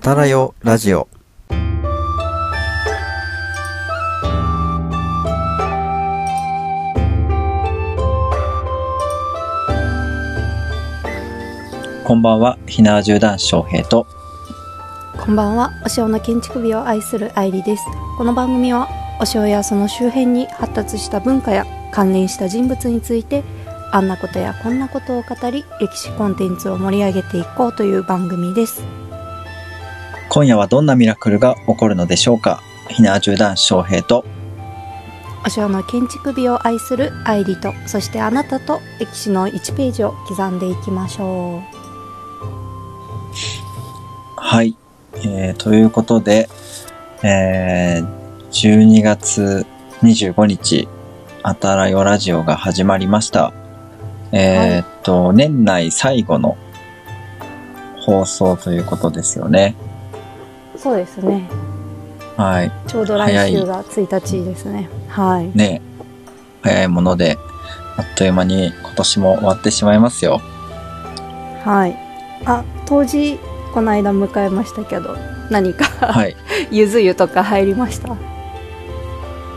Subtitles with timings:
[0.00, 1.08] あたらよラジオ
[12.02, 14.06] こんばんは、ひなわじゅう男子翔平と、
[15.22, 17.84] こんばんは、お塩の建築美を愛する愛理です。
[18.16, 18.88] この番組は、
[19.20, 23.44] お塩やその周辺に発達した文化や関連した人物について、
[23.92, 28.82] あんなことやこんなことを語り、歴史コンテンツを盛り上げていこうという番組です。
[30.40, 32.62] 今夜はどんなミラクルが起こるのでしょうか？
[32.88, 34.24] ひなわじゅう男子翔平と、
[35.46, 41.62] お塩の建築美を愛する愛理と、そしてあなたと歴史の1ページを刻んでいきましょ
[44.34, 44.74] はい、
[45.16, 46.48] えー、ということで、
[47.22, 49.66] えー、12月
[50.02, 50.88] 25日、
[51.42, 53.52] あたらよラジオが始まりました。
[54.32, 56.56] えーっと、年内最後の
[58.06, 59.76] 放送ということですよね。
[60.80, 60.82] う。
[60.82, 61.48] そうですね。
[62.36, 62.72] はい。
[62.86, 64.88] ちょうど来週が1日ですね。
[65.08, 65.50] はい。
[65.56, 65.80] ね
[66.62, 67.36] 早いもので、
[67.96, 70.40] あっという間に今年も終わってしまいますよ。
[71.64, 71.96] はい。
[72.46, 73.38] あ、当時、
[73.74, 75.16] この間迎えましたけど、
[75.50, 76.36] 何か、はい。
[76.70, 78.08] ゆず湯とか入りました？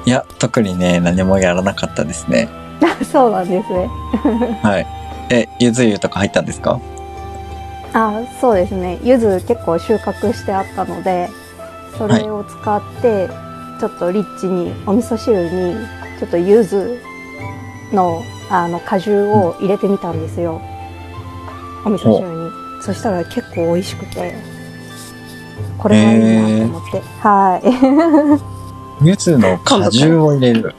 [0.05, 2.49] いや、特にね、何もやらなかったですね。
[3.09, 3.89] そうなんですね。
[4.61, 4.87] はい。
[5.29, 6.79] え、ゆず湯とか入ったんですか？
[7.93, 8.99] あ、そうですね。
[9.03, 11.29] 柚子結構収穫してあったので、
[11.97, 13.29] それを使って、
[13.79, 15.75] ちょっとリッチにお味噌汁に
[16.19, 16.99] ちょっと柚子
[17.93, 20.61] のあの果汁を入れてみたんですよ。
[21.85, 22.51] お味噌汁に。
[22.81, 24.35] そしたら結構美味しくて、
[25.77, 28.39] これはいいなと思って、は
[29.01, 29.05] い。
[29.07, 30.75] ゆずの果汁を入れる。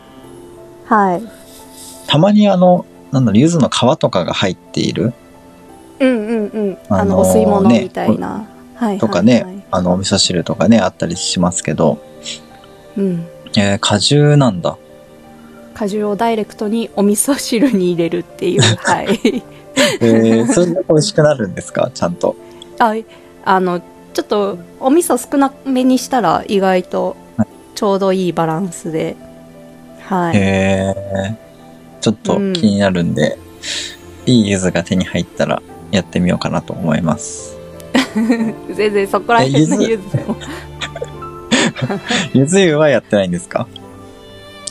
[0.86, 1.22] はい。
[2.06, 5.14] たまにあの、なんだろう、ゆずの皮とかが入っている
[6.00, 6.78] うんうんうん。
[6.88, 8.46] あのーあの、お吸い物みたいな。
[8.74, 8.98] はい。
[8.98, 11.98] とかね、あの、お味噌汁とかね、あったりしますけど、
[12.96, 13.26] うん。
[13.56, 14.76] えー果汁なんだ。
[15.74, 19.42] 果汁をダイレクトにお味噌汁に入れるっていう、 はい。
[20.00, 21.90] えー、それで美味しくなるんですか？
[21.92, 22.36] ちゃんと。
[22.78, 22.94] あ
[23.44, 23.80] あの
[24.12, 27.16] ちょっとお味噌少なめにしたら意外と
[27.74, 29.16] ちょうどいいバランスで
[30.00, 31.34] はい、へえ
[32.00, 33.38] ちょっと気になるんで、
[34.26, 35.62] いいゆずが手に入ったら
[35.94, 37.56] やってみようかなと思います。
[38.74, 40.36] 全然そこら辺のえゆずでも。
[42.34, 43.66] ゆず湯はやってないんですか？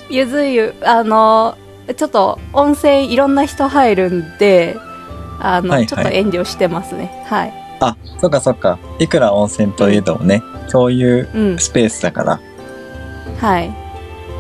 [0.10, 1.56] ゆず湯あの
[1.96, 4.78] ちょっと温泉いろんな人入るんで
[5.40, 5.88] あの、はいはい。
[5.88, 7.26] ちょっと遠慮してますね。
[7.28, 7.54] はい。
[7.80, 8.78] あ、そっかそっか。
[9.00, 10.42] いくら温泉といえどもね、
[10.72, 11.60] 共有うん。
[11.60, 12.40] スペースだから、
[13.40, 13.68] はい。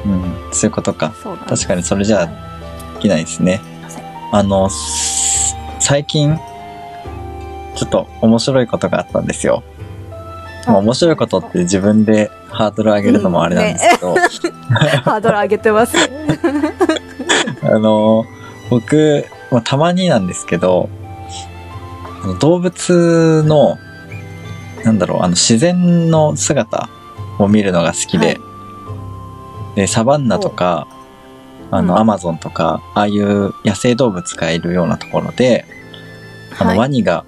[0.06, 1.14] うん、そういうことか。
[1.48, 2.26] 確かにそれじゃあ
[2.96, 3.60] できないですね。
[4.32, 6.40] あの、す最近、
[7.76, 9.64] ちょっと面白いことがあったんですよ。
[10.68, 14.16] まあ面白いことって自分でハードル上げるのもあれなんですけど、
[15.04, 15.98] ハードル上げてます。
[17.64, 18.26] あの、
[18.70, 20.90] 僕、まあ、たまになんですけど、
[22.40, 23.78] 動物の、
[24.84, 26.90] なんだろう、あの自然の姿
[27.40, 28.40] を見るのが好きで、はい。
[29.76, 30.88] で、サバンナとか、
[31.72, 32.00] あの、うん。
[32.00, 35.66] アマゾンとか、ああいう野生動物がいるようなところで、
[36.58, 36.80] あの、はい。
[36.80, 37.26] ワニが、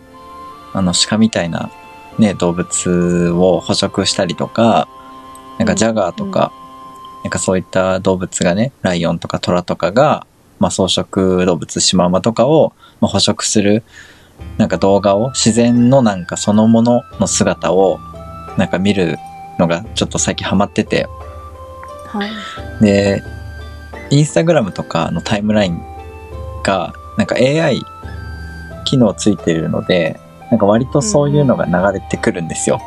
[0.75, 1.71] あの、鹿みたいな、
[2.19, 4.87] ね、動物を捕食したりとか、
[5.57, 6.51] なんかジャガーとか、
[7.23, 10.27] なんかそういった動物がね、ライオンとかトラとかが、
[10.59, 13.83] まあ草食動物、シマウマとかを、まあ、捕食する、
[14.57, 17.99] なんか動画を、自然のなんかそのものの姿を、
[18.57, 19.17] なんか見る
[19.57, 21.07] のがちょっと最近ハマってて、
[22.07, 22.83] はい。
[22.83, 23.23] で、
[24.09, 25.81] インスタグラムとかのタイムライン
[26.63, 27.81] が、なんか AI
[28.83, 30.19] 機能ついてるので、
[30.51, 32.79] なんか割とそういうのが流れてくるんですよ。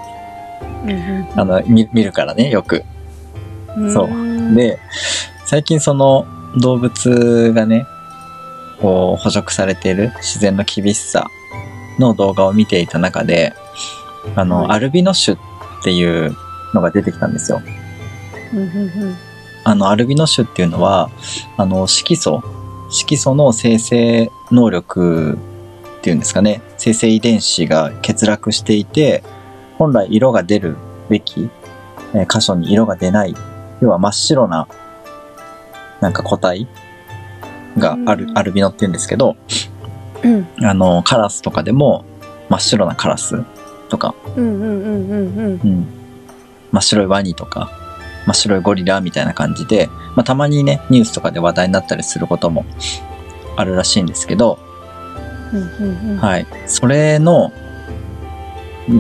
[1.36, 2.84] あの、見見るからね、よく。
[3.92, 4.78] そううんで、
[5.44, 6.26] 最近その
[6.56, 7.86] 動物がね、
[8.80, 11.28] こう捕食されている自然の厳しさ
[11.98, 13.54] の動画を見ていた中で、
[14.36, 15.38] あの、はいアルビノ種っ
[15.82, 16.34] ていう
[16.74, 17.60] のが出てきたんですよ。
[18.52, 19.16] うんうんうん
[19.64, 21.10] あの、アルビノ種っていうのは、
[21.58, 22.42] あの、色素、
[22.90, 25.36] 色素の生成能力
[26.08, 29.22] っていうんですかね、生成遺伝子が欠落していて、
[29.76, 30.78] 本来色が出る
[31.10, 31.50] べき、
[32.14, 33.34] えー箇所に色が出ない、
[33.82, 34.66] 要は真っ白な、
[36.00, 36.66] なんか個体
[37.76, 38.38] があるう、ん。
[38.38, 39.36] アルビノって言うんですけど、
[40.24, 40.48] うん。
[40.62, 42.06] あの、カラスとかでも
[42.48, 43.44] 真っ白なカラス
[43.90, 44.14] とか。
[46.72, 47.70] 真っ白いワニとか、
[48.24, 52.64] 真っ白いゴリラみたいな感じで、まあ、たまにね、ニュースとかで話題になったりすることも
[53.56, 54.58] あるらしいんですけど、
[56.18, 56.46] はい。
[56.66, 57.52] それの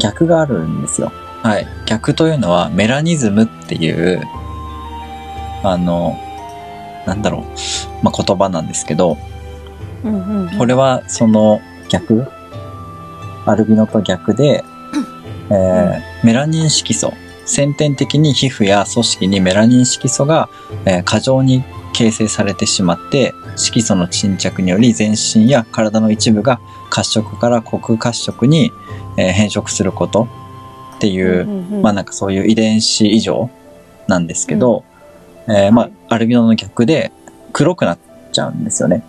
[0.00, 1.12] 逆があるんですよ。
[1.42, 1.66] はい。
[1.86, 4.22] 逆というのは、メラニズムっていう、
[5.62, 6.18] あの、
[7.06, 7.42] なんだろう、
[8.04, 9.16] まあ、言葉なんですけど、
[10.58, 12.26] これはその逆？
[13.46, 14.62] アルビノと逆で、
[15.50, 17.12] えーメラニン色素
[17.46, 20.48] 先天的に皮膚や組織にメラニン色素が、
[20.84, 21.64] えー過剰に
[21.98, 26.60] 形成されてしまって色素の沈着により全身や体の一部が
[26.90, 28.70] 褐色から黒褐色に、
[29.16, 30.28] えー変色すること
[30.96, 33.50] っていう、うんうんうんまあなんかそういう遺伝子異常
[34.06, 34.84] なんですけど、
[35.48, 37.10] えーまはいあアルビノの逆で
[37.52, 37.98] 黒くなっ
[38.30, 39.02] ちゃうんですよね。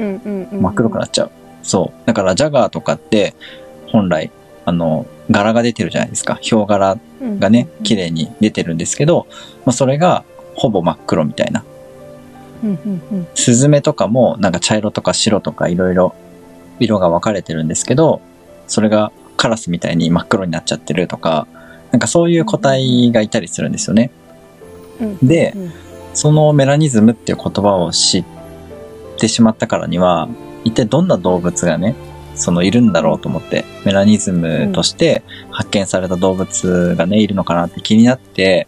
[0.00, 1.30] うんうんうん真っ黒くなっちゃう。
[1.62, 2.06] そう。
[2.06, 3.34] だからジャガーとかって
[3.92, 4.32] 本来、
[4.64, 6.38] あの、柄が出てるじゃないですか。
[6.40, 6.98] ヒョウ柄
[7.38, 9.26] がね、綺麗に出てるんですけど、
[9.64, 10.24] まあそれが
[10.56, 11.64] ほぼ真っ黒みたいな。
[13.34, 16.14] スズメとかもなんか茶色とか白とかいろいろ
[16.80, 18.20] 色が分かれてるんですけど、
[18.66, 21.46] それがカラスみたいに真っ黒になっちゃってるとか、
[21.92, 24.10] なんかそういう個体がいたりするんですよね。
[25.00, 25.18] うん。
[25.26, 25.72] でうん。
[26.14, 28.24] そのメラニズムっていう言葉を知っ
[29.18, 30.28] てしまったからには、
[30.64, 31.94] 一体どんな動物がね、
[32.34, 38.66] そのいるんだろうと思って、メラニズムとして発見された動物がね、いるのかなって気になって、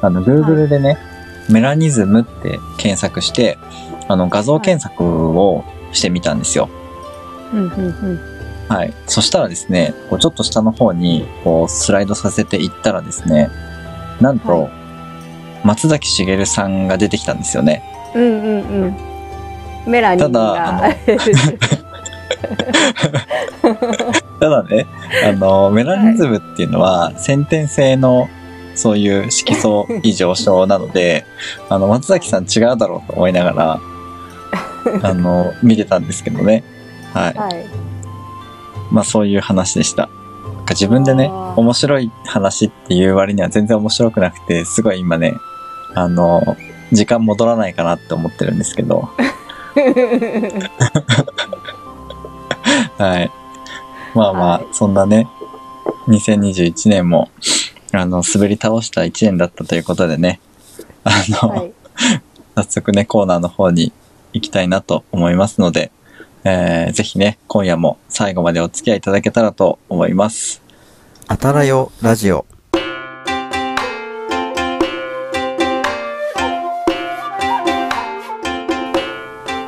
[0.00, 0.96] あの、Google でね、
[1.50, 3.58] メラニズムって検索して、
[4.08, 6.68] あの、画像検索をしてみたんですよ。
[7.52, 8.36] うんうんうん
[8.68, 8.92] はい。
[9.06, 13.48] そしたらですね、こうちょっと下の方にこうスライドさせていったらですね、
[14.20, 14.70] なんと、は
[15.64, 17.82] 松崎しげるさんが出てきたんですよね。
[18.14, 18.96] うんうんうん
[19.86, 20.94] メラニンただがあ
[24.40, 24.86] ただね、
[25.24, 28.28] あの、メラニズムっていうのは先天性の
[28.76, 31.24] そういう色素異常症なので、
[31.68, 33.80] あの、松崎さん違うだろうと思いながら、
[35.02, 36.62] あの、見てたんですけどね。
[37.12, 37.34] はい。
[37.34, 37.86] はい
[38.90, 40.08] まあそういう話でした。
[40.44, 45.34] なんか自分でね面白い話っていう割には全然面白くなくて、すごい今ね、
[45.94, 46.56] あの、
[46.92, 49.08] 時間戻らないかなって思ってるんですけど、
[52.98, 53.30] はい。
[54.14, 55.28] まあまあ、はいそんなね、
[56.08, 57.28] 2021年も、
[57.92, 60.40] あの、滑り倒した1年だったということでね、
[61.04, 61.72] あの、はい
[62.56, 63.92] 早速ね、コーナーの方に
[64.32, 65.92] 行きたいなと思いますので、
[66.44, 70.62] えー、ぜひね、今夜も最後までお付き合いいただけたらと思います。
[71.26, 72.46] あたらよラジオ。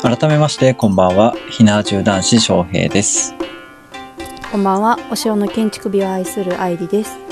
[0.00, 3.34] 改めまして、こんばんは、ひなじゅう男子翔平です。
[4.50, 7.27] こんばんはお城の建築美を愛する愛理です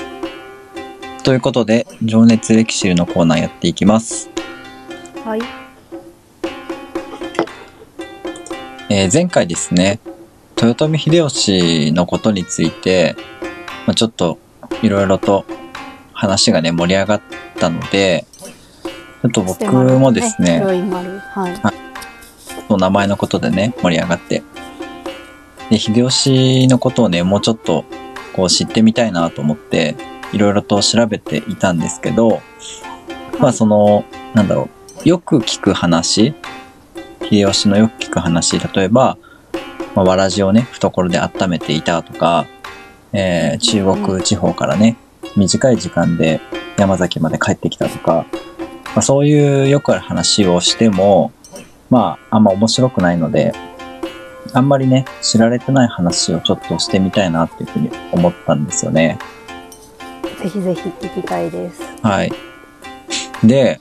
[1.27, 4.29] ということで、情熱歴史のコーナーやっていきます。
[5.25, 5.41] はい
[8.89, 9.99] えー前回ですね、
[10.55, 13.17] 豊臣秀吉のことについて、
[13.85, 14.39] まあ、ちょっと
[14.81, 15.43] いろいろと
[16.13, 17.21] 話がね、盛り上がっ
[17.59, 18.25] たので、
[19.21, 21.55] ちょっと僕もですね、黒い丸はい
[22.69, 24.43] その名前のことでね、盛り上がって。
[25.69, 27.83] で、秀吉のことをね、もうちょっと
[28.31, 29.97] こう知ってみたいなと思って、
[30.33, 32.41] いろいろと調べていたんですけど、
[33.39, 34.69] まあその、なんだろ
[35.05, 36.33] う、よく聞く話、
[37.29, 39.17] 秀吉のよく聞く話、例えば、
[39.95, 42.45] まあ、わらじをね、懐で温めていたとか、
[43.13, 44.97] えー中国地方からね、
[45.35, 46.41] 短い時間で
[46.77, 48.25] 山崎まで帰ってきたとか、
[48.87, 51.31] まあ、そういうよくある話をしても、
[51.89, 53.53] まあ、あんま面白くないので、
[54.53, 59.19] あんまりね、知られてない話をちょっとしてみたいなっていうふうに思ったんですよね。
[60.41, 62.31] ぜひぜひ聞きたいですはい。
[63.43, 63.79] で、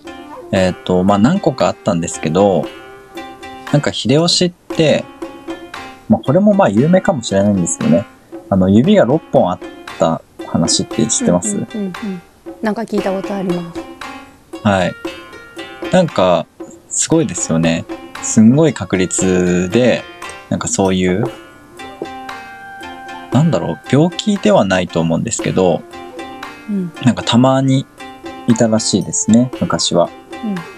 [0.53, 2.65] えっ、と、まあ何個かあったんですけど、
[3.73, 5.05] なんか秀吉って、
[6.09, 8.07] まあこれもまあ有名かもしれないんですよね。
[8.49, 9.59] あの、指が6本あっ
[9.99, 11.93] た話って知ってます、うんうんうんうん
[12.63, 13.81] なんか聞いたことあります
[14.63, 14.95] はい。
[15.93, 16.47] なんか、
[16.89, 17.85] すごいですよね。
[18.23, 20.03] すんごい確率で、
[20.49, 21.25] なんかそういう、
[23.31, 25.83] なんだろう、病気ではないと思うんですけど、
[26.69, 27.87] うんなんかたまに
[28.49, 30.09] いたらしいですね、昔は。
[30.45, 30.77] うん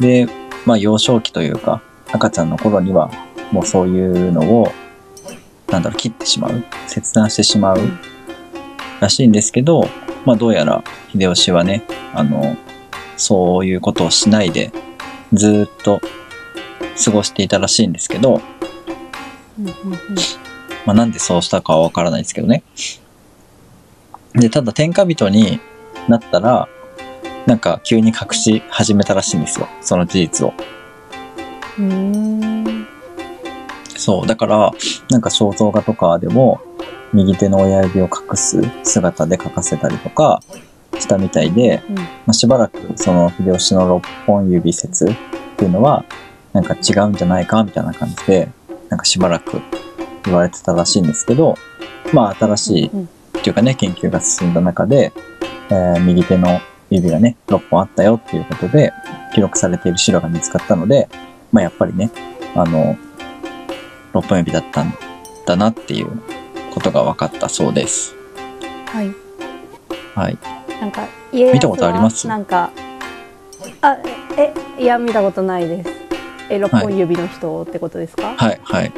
[0.00, 0.26] で、
[0.66, 1.80] まあ幼少期というか、
[2.12, 3.10] 赤ちゃんの頃には、
[3.52, 4.72] もうそういうのを、
[5.70, 7.78] なんだろう、切ってしまう、切断してしまう
[9.00, 9.88] らしいんですけど、
[10.24, 10.82] まあどうやら
[11.12, 12.56] 秀吉はね、あの、
[13.16, 14.72] そういうことをしないで、
[15.32, 16.00] ずーっと
[17.04, 18.40] 過ごしていたらしいんですけど、
[19.58, 19.98] うんうんうん
[20.84, 22.62] まあなんでそうしたかはわからないですけどね。
[24.34, 25.60] で、ただ天下人に
[26.08, 26.68] なったら、
[27.46, 29.68] なんか急に隠し始めたらしいんですよ。
[29.80, 30.54] その事実を。
[31.78, 32.86] うーん
[33.96, 34.26] そう。
[34.26, 34.72] だから、
[35.10, 36.60] なんか肖像画とかでも、
[37.12, 40.42] 右手の親指を隠す姿で描かせたりとか
[40.98, 45.08] したみたいで、うんまあ、しばらくその秀吉の6本指説っ
[45.56, 46.04] ていうのは、
[46.52, 48.48] なんか違うんじゃないかみたいな感じで、
[48.88, 49.60] なんかしばらく
[50.24, 51.56] 言われてたらしいんですけど、
[52.12, 53.08] まあ新しいうん
[53.44, 55.12] っていうかね、研究が進んだ中で、
[55.68, 58.90] えー右手の指がね、6本あったよっていうことで、
[59.34, 61.10] 記録されている資料が見つかったので、
[61.52, 62.10] まあやっぱりね、
[62.54, 62.96] あの、
[64.14, 64.94] 6本指だったん
[65.44, 66.08] だなっていう
[66.72, 68.14] ことが分かったそうです。
[68.86, 69.12] はい
[70.14, 70.38] はい。
[70.80, 72.26] なんか見たことあります？
[72.26, 72.70] なんか
[73.82, 73.98] あ
[74.38, 75.90] えいや見たことないです
[76.48, 78.92] え六本指の人ってことですか、はい、はい。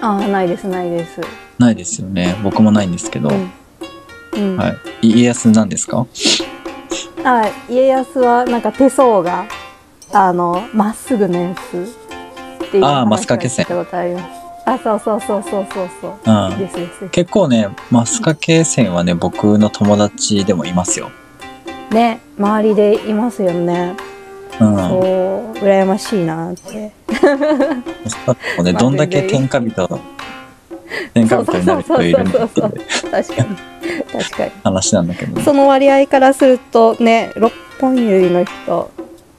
[0.00, 1.20] ああないですないです
[1.58, 2.36] ないですよね。
[2.42, 3.50] 僕もないんですけど、うん、
[4.36, 4.68] うんは
[5.02, 5.08] い。
[5.08, 6.06] 家康なんですか？
[7.24, 9.46] あ家康はなんか手相が
[10.12, 11.58] あのまっすぐのやつ
[12.64, 13.66] っていうあマスカケ線
[14.64, 16.58] あそうそうそうそうそうそううん。
[16.58, 21.10] ですですです結構ね、マスカケ線はね、僕の友達でもいますよ。
[21.90, 23.96] ね周りでいますよね、
[24.60, 24.76] うん。
[24.76, 24.98] そ
[25.54, 26.92] う羨ましいなって ね、
[28.26, 28.34] ま
[28.68, 30.00] あどんだけ天下人、
[31.14, 33.56] 天下人になる人いるんだって確かに
[34.12, 35.42] 確かに話なんだけどね。
[35.42, 38.90] その割合からするとね六本指の人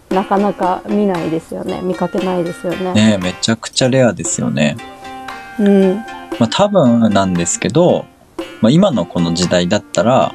[0.10, 4.78] なかなか見ないですよね見かけないですよねねめちゃくちゃレアですよね。
[5.60, 5.96] うん
[6.40, 8.06] まあ多分なんですけど、
[8.62, 10.34] まあ今のこの時代だったら、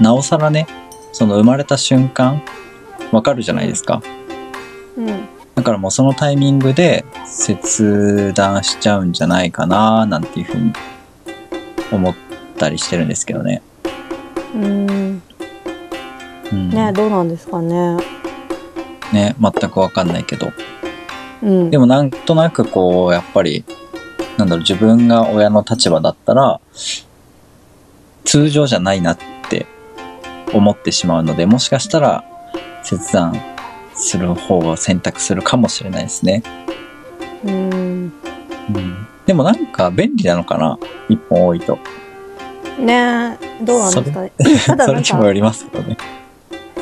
[0.00, 0.66] なおさらね、
[1.12, 2.42] その生まれた瞬間、
[3.12, 4.02] わかるじゃないですか。
[4.96, 5.28] うん
[5.60, 10.72] だからもうそのタイミングで切断しちゃうんじゃないかななんていうふうに
[11.92, 12.14] 思っ
[12.56, 13.60] たりしてるんですけどね。
[14.54, 15.22] うん
[16.50, 17.98] うん、ねどうなんですかね
[19.12, 20.50] ね、全くわかんないけど。
[21.42, 23.62] うんでもなんとなくこう、やっぱり、
[24.38, 26.58] なんだろう、自分が親の立場だったら、
[28.24, 29.18] 通常じゃないなっ
[29.50, 29.66] て
[30.54, 32.24] 思ってしまうので、もしかしたら
[32.82, 33.34] 切断
[33.94, 36.42] する方を選択するかもしれないですね。
[37.44, 38.12] うん
[38.74, 40.78] うん、でもなんか便利なのかな？
[41.08, 41.78] 一本多いと。
[42.78, 44.32] ねどうなんですかね
[44.66, 45.96] ただそなんか れにもよりますけどね。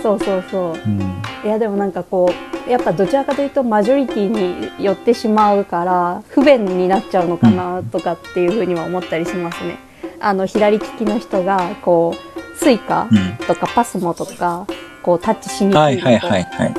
[0.02, 1.22] そうそうそううん。
[1.44, 2.30] いやでもなんかこ
[2.66, 9.76] うやっぱどちらかというとマジョリティに寄ってしまうから不便になっちゃうのかなとかっていうふうには思ったりしますね。
[10.20, 13.46] あの左利きの人がこうスイカうん。
[13.46, 14.66] とかパスモとか
[15.02, 16.74] こうタッチしにくはいいはいのとはいはい。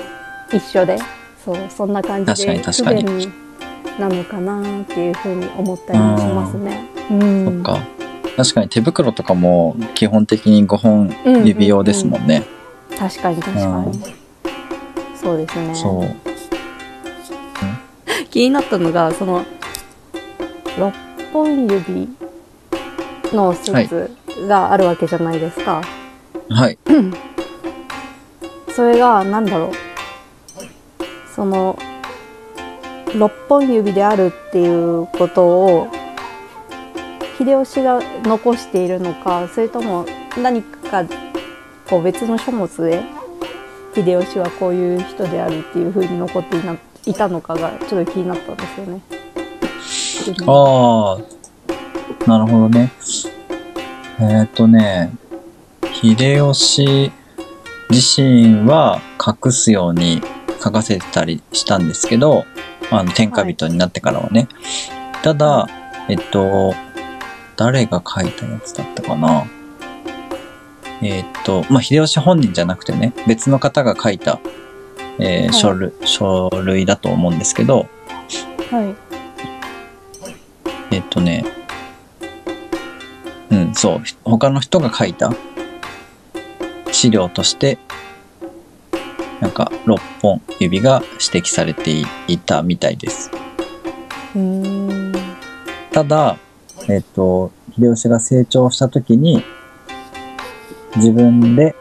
[0.52, 0.98] 一緒で
[1.44, 3.34] そうそんな感じで不確かに確かに便
[4.00, 6.90] なのかなっていうふうに思ったりもしますね。
[7.12, 7.80] うんそっか。
[8.38, 11.14] 確かに手袋とかも基本的に5本
[11.46, 12.44] 指用ですもんね。
[12.98, 14.02] 確かに確かに。
[15.16, 15.76] そうですね。
[15.76, 16.30] そう。
[18.30, 19.44] 気になったのがその
[20.78, 20.94] 6
[21.34, 22.08] 本指
[23.34, 24.12] の説
[24.48, 25.82] があるわけじゃないですか、
[26.50, 26.78] はい。
[28.74, 29.89] それが何だろう
[31.40, 31.80] その
[33.06, 35.88] 6本指であるっていうことを
[37.38, 40.06] 秀吉が残しているのかそれとも
[40.38, 41.06] 何か
[41.90, 43.04] こう別の書物で
[43.96, 49.02] 秀吉はこういう人であるっていうふうに残っていないたのかがちょっと気になったんですよね。
[50.46, 51.18] あ
[52.26, 52.92] あ、なるほどね。
[54.20, 55.14] えっ、とね、
[55.94, 57.14] 秀吉
[57.90, 60.22] 自身は隠すように
[60.62, 62.46] 書かせてたりしたんですけど、
[62.92, 64.48] あの、天下人になってからはね。
[65.24, 65.68] ただ、
[66.08, 66.74] えっと、
[67.56, 69.46] 誰が書いたやつだったかな。
[71.02, 74.40] えっと、まあ、秀吉本人じゃなくてね、別の方が書いた、
[75.20, 77.88] えーはい書類、書類だと思うんですけど、
[78.72, 78.96] はい
[80.92, 81.46] えっとね、
[83.52, 85.32] うん、そう、他の人が書いた
[86.92, 87.78] 資料として、
[89.40, 91.02] なんか6本指が
[91.34, 93.32] 指摘されていたみたいです。
[95.92, 96.38] ただ、
[96.88, 99.44] えっと、秀吉が成長した時に、
[100.96, 101.76] 自分で、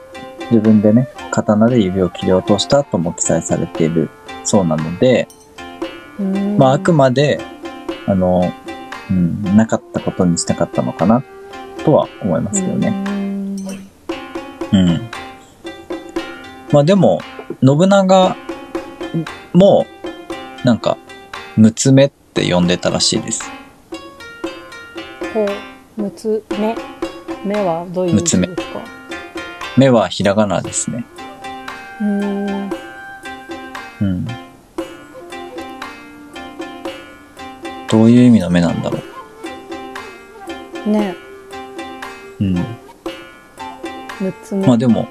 [0.50, 4.08] 自分でね、刀で指を切り落としたとも記載されている
[4.44, 5.28] そうなので、
[6.56, 7.40] まあ、あくまで、
[8.06, 8.52] あの、
[9.10, 11.22] うん、なかったことにしたかったのかな、
[11.84, 13.04] とは思いますけどね。
[14.72, 15.10] うん。
[16.70, 17.20] まあでも、
[17.62, 18.36] 信長
[19.52, 19.86] も、
[20.64, 20.96] なんか、
[21.56, 23.50] むつめって呼んでたらしいです。
[25.32, 25.46] こ
[25.98, 26.74] うむつ目
[27.44, 28.80] 目はどういう意味ですか？
[29.76, 31.04] 目はひらがなですね。
[32.00, 32.06] うー
[32.66, 32.70] ん
[34.00, 34.26] うん。
[37.90, 38.98] どういう意味の目なんだろ
[40.86, 41.14] ね
[42.40, 42.44] う。
[42.44, 42.56] うん。
[44.18, 45.08] 6つ目まあでも、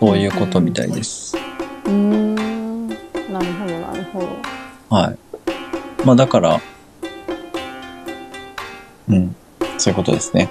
[0.00, 1.36] そういうことみたいです。
[1.84, 2.94] うーんな
[3.40, 5.18] るほどなるほどはい。
[6.04, 6.60] まあだから、
[9.08, 9.34] うん。
[9.78, 10.50] そういうことですね。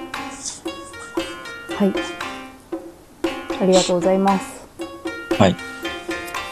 [1.77, 1.93] はい
[3.61, 4.65] ありがとうございます
[5.37, 5.55] はい。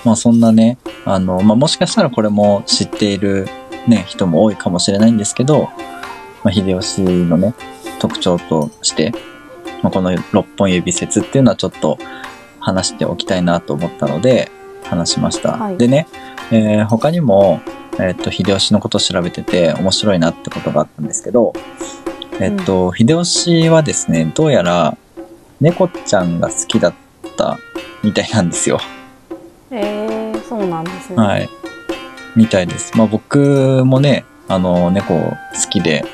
[0.05, 3.47] まあそんなね、あの、まあもしかしたらこれも知っている
[3.87, 5.69] ね、人も多いかもしれないんですけど、
[6.43, 7.53] まあ秀吉のね、
[7.99, 9.11] 特徴として、
[9.81, 11.97] まあ、この六本指説っていうのはちょっと
[12.59, 14.51] 話しておきたいなと思ったので、
[14.89, 15.53] 話しました。
[15.53, 16.07] はいでね、
[16.51, 17.61] えー他にも、
[17.99, 21.53] えっと、秀吉のことを調べてて面白いなってことがあったんですけど、
[22.39, 24.97] えっと、秀吉はですね、どうやら
[25.61, 26.93] 猫ちゃんが好きだっ
[27.37, 27.57] た
[28.03, 28.79] みたいなんですよ。
[29.71, 31.49] えー、そうなんですねはい。
[32.35, 32.97] みたいです。
[32.97, 35.35] まあ僕もね、あの、猫好
[35.69, 36.05] きで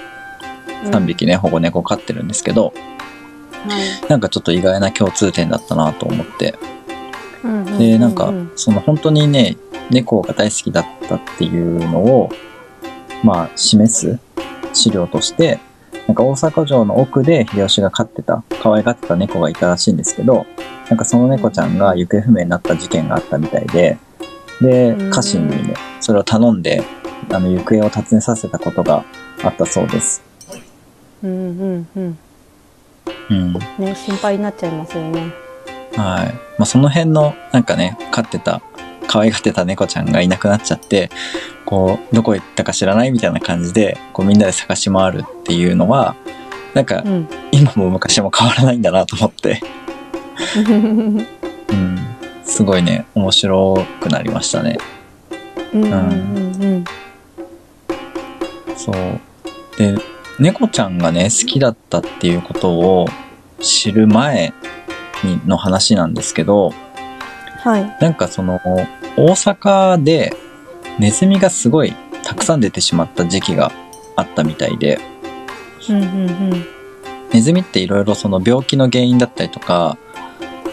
[0.85, 6.55] 3匹ね、保護猫飼ってるんですけど、はいなんかちょっと意外な共通点だったなと思って。
[7.77, 9.57] で、なんか、その本当にね、
[9.89, 12.29] 猫が大好きだったっていうのを、
[13.23, 14.19] まあ示す
[14.73, 15.59] 資料として、
[16.07, 20.45] なんか大阪城の奥で秀吉が飼ってた、可愛がってた猫がいたらしいんですけど、
[20.89, 23.97] なんかその猫ちゃんが行方不明になった事件があったみたいで、
[24.61, 26.83] でうん、家臣にね、それを頼んで、
[27.31, 29.03] あの、行方を尋ねさせたことが
[29.43, 30.23] あったそうです。
[31.23, 32.17] うんうんうん
[33.29, 33.53] うん。
[33.79, 35.44] ね心配になっちゃいますよね
[35.97, 36.33] はい。
[36.57, 38.61] まあ、その辺の、なんかね、飼ってた、
[39.07, 41.09] 可愛がってた猫ちゃんがいなくなっちゃって、
[41.65, 46.15] こう、どこ行ったか知らないみたいな感じで、こう、みんなで探し回るっていうのは、
[46.73, 49.61] なんかう、ん今も昔も変わらないんだなと思って、
[50.57, 51.99] うん。
[52.43, 54.77] すごいね、面白くなりましたね。
[55.73, 55.95] うんうんう
[56.77, 56.85] ん
[58.77, 58.95] そう。
[59.77, 59.95] で、
[60.39, 63.07] 猫ちゃんがね、好きだったっていうことを
[63.61, 64.53] 知る前
[64.84, 64.84] に
[65.45, 66.73] の話なんですけど、
[67.63, 67.97] はい。
[67.99, 68.59] なんかその、
[69.17, 70.35] 大阪で
[70.99, 73.71] ネズミがすごいたくさん出てしまった時期が
[74.15, 74.99] あったみたいで、
[75.89, 76.05] うんうんう
[76.55, 76.65] ん。
[77.33, 79.97] ネズミっていろいろその病気の原因だったりとか、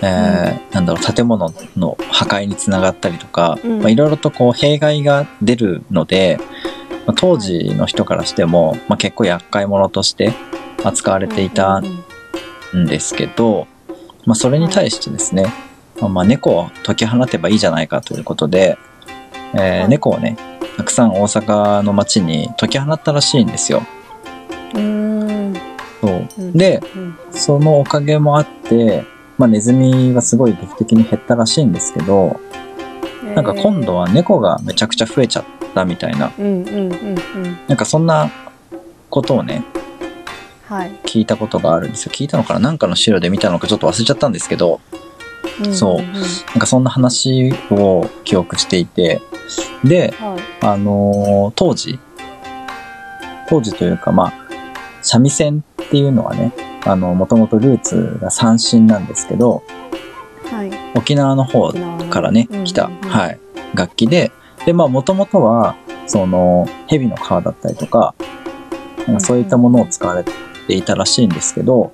[0.02, 6.38] えーなんだろう、建物の破壊につながったりとか、いろいろとこう弊害が出るので、
[7.06, 10.32] まあ、当時の人からしても、まあ、結構厄介者として
[10.84, 13.66] 扱われていたんですけど、
[14.26, 15.52] まあ、それに対してですね、
[16.00, 18.78] まあ、まあ猫を解き放てばいいじゃないかということで、
[19.54, 19.88] えーはい。
[19.88, 20.36] 猫をね、
[20.76, 23.82] たくさん大阪の街に解き放ったらしいんですよ。
[24.74, 25.54] うーん。
[26.00, 26.28] そう。
[26.38, 26.52] うん。
[26.52, 27.16] で、うん。
[27.30, 29.04] そのおかげもあって、
[29.38, 32.40] まあ、ネズミはすごい劇的に減ったらしいんですけど、
[33.34, 36.32] なんか今度は猫がめちゃくちゃ増えちゃったみたいな、
[37.66, 38.30] なんかそんな
[39.08, 39.81] ことをね、はい
[41.04, 42.12] 聞いたことがあるんですよ。
[42.12, 42.60] 聞いたのかな？
[42.60, 44.80] なんかの資料で見たのかちょっと忘れちゃったんですけど、
[45.72, 46.10] そうんん。
[46.10, 46.22] んなん
[46.58, 49.20] かそんな話を記憶していて、
[49.84, 50.64] で、はい。
[50.64, 51.98] あのー当時、
[53.48, 54.32] 当時というかまあ、
[55.02, 56.52] 三味線っていうのはね、
[56.84, 59.62] あの、もともとルーツが三振なんですけど、
[60.50, 60.70] はい。
[60.94, 61.72] 沖縄の方
[62.10, 63.38] からねうんうん、来た、うんはい、
[63.74, 64.32] 楽器で、
[64.64, 68.14] で、まあ、もともとは、その、蛇の皮だったりとか、
[69.06, 70.24] なんかそういったものを使われ
[70.66, 71.92] ていたらしいんですけど、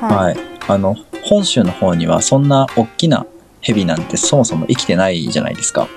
[0.00, 0.38] ははいい。
[0.68, 3.26] あの、本州の方にはそんな大きな
[3.60, 5.88] 蛇なんてそもそも生きてないじゃないですか。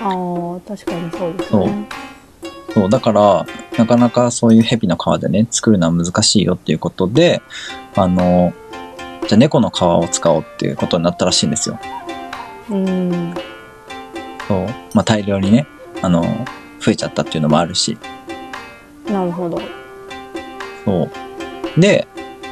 [0.00, 1.88] ああ確かにそうですね
[2.74, 3.46] そう、だから、
[3.76, 7.42] なかなかそういう蛇の皮でね、作るのは難しいよっていうことで、
[7.94, 8.52] あの、
[9.26, 11.78] じゃあ猫の皮を使おうっていうことになったらしいんですよ。
[12.70, 13.34] うん
[14.46, 14.66] そう。
[14.94, 15.66] まあ大量にね、
[16.02, 16.22] あの、
[16.80, 17.98] 増えちゃったっていうのもあるし。
[19.10, 19.60] なるほど
[20.88, 21.08] そ
[21.76, 21.80] う。
[21.80, 22.08] で、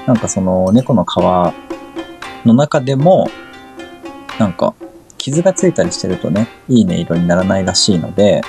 [0.07, 1.17] なんかその猫の皮
[2.47, 3.31] の中でも、
[4.39, 4.75] なんか
[5.17, 8.43] 傷がついたりしてるとね、いい音色にならないらしいので、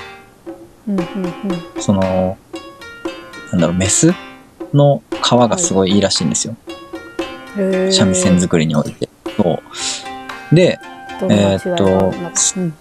[0.86, 1.06] うんうん
[1.80, 2.36] その、
[3.52, 4.12] なんだろう、メス
[4.74, 6.54] の皮がすごいいいらしいんですよ。
[7.56, 9.08] うんへえ三味線作りにおいて。
[9.36, 9.60] そ
[10.52, 10.54] う。
[10.54, 10.78] で、
[11.22, 11.84] えーっと
[12.60, 12.74] うん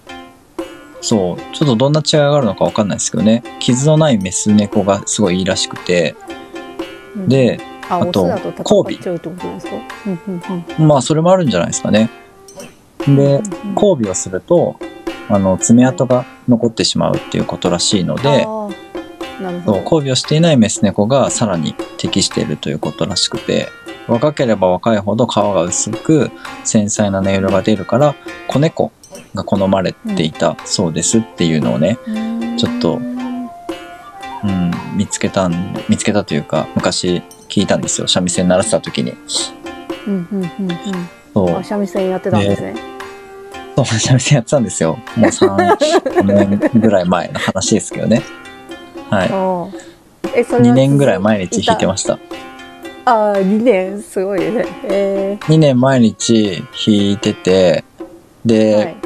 [1.00, 6.38] そう、ちょっとどんな違いがあるのかわかんないですけどね、傷のないメス猫がすごいいいらしくて、うん
[7.25, 9.71] で、ああとオスだと戦っちゃうってことですか？
[10.06, 10.41] うんうん
[10.80, 12.10] うんまあそれもあるんじゃないですかね。
[13.08, 13.41] で、
[13.75, 14.75] 交尾をすると、
[15.30, 18.45] あの、爪痕が残ってしまうっていうことらしいので、
[19.75, 23.69] 交尾をしていないメス猫がさらに適しているということらしくて、
[24.08, 26.32] 若ければ若いほど皮が薄く
[26.63, 28.15] 繊細な音色が出るから、
[28.47, 28.91] 子猫
[29.36, 31.97] が好まれていたそうですっていうのをね、
[32.58, 32.99] ちょっと
[34.43, 38.08] うん、見つけたん、見つけたというか、昔聞いたんですよ。
[38.08, 39.13] 三味線鳴らせた時に。
[40.08, 40.50] うんうんうん
[41.34, 41.63] そううんあ。
[41.63, 42.76] 三味線やってたんですね
[43.76, 45.00] そう、三味線やってたんですよ。
[45.15, 48.21] もう3、4年ぐらい前の話ですけどね。
[49.10, 49.80] はい。
[50.36, 52.19] えそれは2年ぐらい毎日弾いてました。
[53.06, 58.97] ああ2年すごいねえ2年毎日弾いてて、ー、で、はい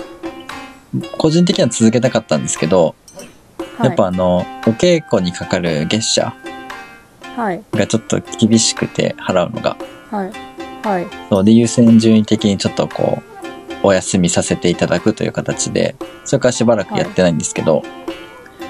[1.17, 2.95] 個人的には続けたかったんですけど、
[3.77, 3.87] はい。
[3.87, 6.33] やっぱあの、お稽古にかかる月謝
[7.35, 7.63] はい。
[7.71, 9.77] がちょっと厳しくて払うのが。
[10.09, 10.31] はい。
[10.83, 11.07] はい。
[11.29, 13.31] そうで、優先順位的にちょっとこう、
[13.83, 17.83] お休みさせていただくという形で、それからしばらくやってないんですけど、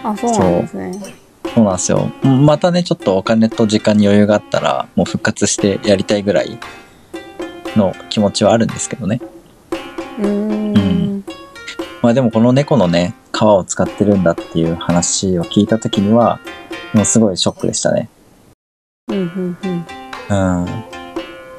[0.04, 0.92] あそうなんですね。
[1.54, 2.12] そうなんですよ。
[2.24, 6.58] またね、ちょっとお金と時間に余裕があったら、もう復活してやりたいぐらい
[7.76, 9.20] の気持ちはあるんですけどね。
[10.20, 10.61] うーん
[12.02, 16.40] まあでもこの猫のね、皮を使ってるんだっていう話を聞いた時には、
[16.94, 18.10] もうすごいショックでしたね。
[19.10, 19.86] うんうんうん
[20.30, 20.66] うん。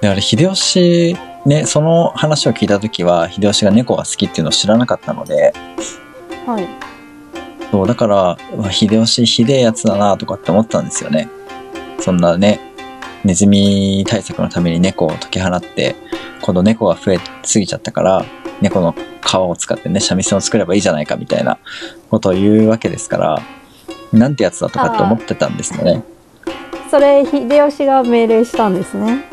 [0.01, 5.53] で、あれ、秀吉、ね、その話を聞いた時は、秀吉が猫が好きっていうのを知らなかったので、
[6.47, 6.67] はい
[7.71, 8.37] そう、だから、
[8.71, 11.29] 秀吉ひでえやつだなとかって思ったんですよね。
[12.01, 12.61] そんなね、
[13.25, 15.97] ネズミ対策のために猫を解き放って、
[16.43, 18.25] 今度猫が増えすぎちゃったから、
[18.61, 21.59] 猫の皮を使ってね、三味線を作ればいいじゃないかみたいな
[22.11, 23.43] ことを言うわけですから、
[24.13, 26.03] なんてやつだとかって思ってたんですよね。
[26.91, 29.25] それ秀吉が命令したんですね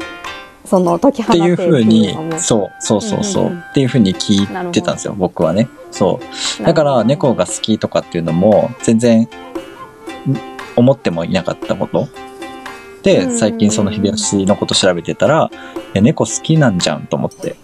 [0.63, 5.67] その解き放っていうてっていうふうにそう、そうそうそう、うんうんうんっていうふうに聞いてたんですよ、僕はね。
[5.91, 6.21] そ
[6.59, 6.63] う。
[6.63, 9.27] だから猫が好きとかっていうのも全然ん
[10.75, 12.07] 思ってもいなかったこと。
[13.03, 15.49] 最近その秀吉のこと調べてたら、
[15.93, 17.55] え猫好きなんじゃんと思って。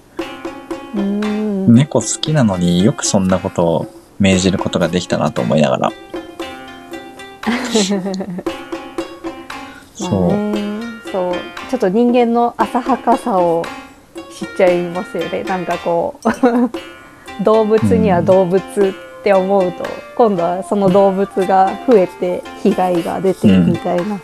[0.96, 1.74] うーん。
[1.74, 5.90] 猫好きなのによくそんなことを命じることができたなと思いながら。
[5.90, 5.96] ま
[8.46, 10.28] あそう。
[10.30, 10.76] ね
[11.12, 11.34] そう。
[11.70, 13.64] ちょっと人間の浅はかさを
[14.38, 15.44] 知っちゃいますよね。
[15.44, 16.30] なんかこう
[17.44, 24.20] 動物には動物って思うと、今度はその動物が増えて被害が出てるみたいな、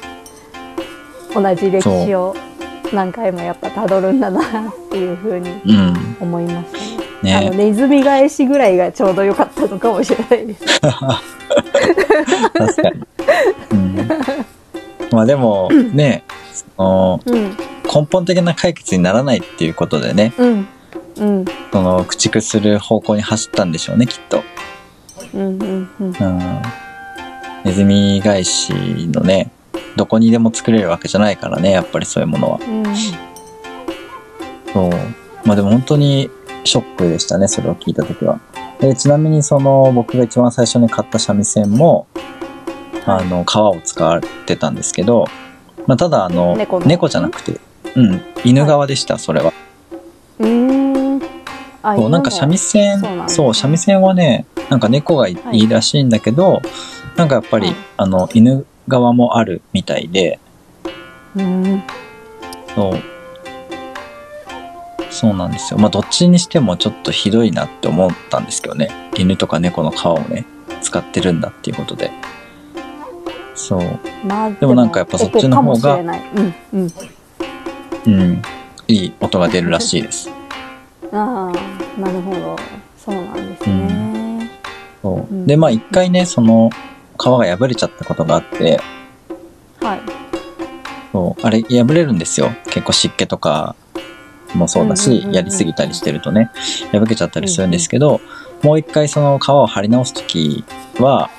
[1.34, 2.36] 同じ歴史を
[2.94, 6.17] 何回もやっぱたどるんだなっていうふうにうん。
[6.20, 7.36] 思いましたね。
[7.36, 10.82] あのねネズミ返しぐらいがちょうど良かったのかもしれないです。
[10.82, 13.06] 確かに。
[13.72, 14.08] うん。
[15.12, 17.58] まあでも、 ね、そのうん、
[17.94, 20.67] 根本的な解決にならないっていうことでね、うん、
[21.17, 24.44] うん、その駆逐する方向に走ったんでしょうね、きっと。
[25.34, 26.15] うん、うん、うん。
[26.20, 26.62] うん。
[27.63, 28.74] ネズミ返し
[29.12, 29.52] のね、
[29.96, 32.60] どこにでも作れるわけじゃないからね、やっぱりそういうものは。
[32.60, 32.96] うん
[34.74, 34.89] そう。
[35.46, 36.30] まあでも本当に
[36.63, 38.39] ショックでしたね、それを聞いたときは。
[38.80, 42.08] で、ちなみにその僕が一番最初に買った三味線も、
[43.06, 45.26] あの、皮を使ってたんですけど、
[45.88, 47.60] まあただあの、猫じゃなくて、
[47.96, 49.54] うん、犬側でした、それは。
[50.39, 51.22] うーん。
[51.84, 56.62] あそう、なんか三味線、そう三味線はね、なんか猫がいはいいいらしいんだけど、
[57.15, 60.39] なんかやっぱり、はいあの、犬側もあるみたいで、
[61.36, 61.84] うん。
[62.76, 63.12] そう。
[65.10, 65.80] そうなんですよ。
[65.80, 68.89] まあ、どっちにしてもちょっとひどいなって思ったんですけどね。
[69.17, 70.46] 犬とか猫の皮をね、
[70.82, 72.12] 使ってるんだっていうことで。
[73.56, 74.00] そう。
[74.26, 76.91] まあ、でもなんかやっぱそっちの方がうん、うん。
[78.06, 78.41] うん。
[78.88, 80.30] いい音が出るらしいです。
[81.12, 82.56] ああ、なるほど。
[82.98, 84.50] そうなんですね。
[85.02, 86.70] そううんで、まあ一回ね、その
[87.22, 88.80] 皮が破れちゃったことがあって、
[89.80, 90.02] はい。
[91.12, 92.52] そう、あれ破れるんですよ。
[92.66, 93.76] 結構湿気とか
[94.56, 96.50] もそうだしやりすぎたりしてるとね、
[96.92, 98.22] 破けちゃったりするんですけど、
[98.64, 100.64] もう一回その皮を貼り直すとき
[101.00, 101.30] は、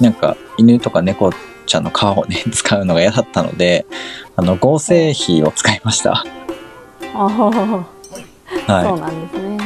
[0.00, 1.32] なんか犬とか猫
[1.66, 3.86] ちゃんの皮をね、 使うのが嫌だったので、
[4.36, 6.24] あの、合成皮を使いました。
[7.14, 7.50] ああ、そう
[8.66, 9.00] はい。
[9.00, 9.58] なんですね。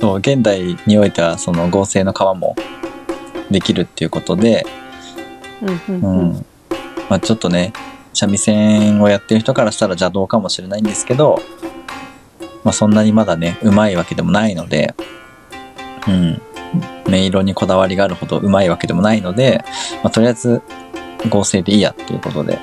[0.00, 2.56] そう、現代においてはその合成の皮も
[3.50, 4.66] できるっていうことで、
[5.88, 6.46] うん。
[7.08, 7.72] まあちょっとね、
[8.12, 11.40] 三味線をやってる人からしたら邪道かもしれないんですけど、
[12.62, 14.94] まあそんなにまだね、うまいわけでもないので、
[16.08, 16.40] うん。
[17.06, 19.64] 音色にこだわりがあるほどうまいわけでもないので、
[20.02, 20.62] まあとりあえず
[21.28, 22.58] 合成でいいやっていうことで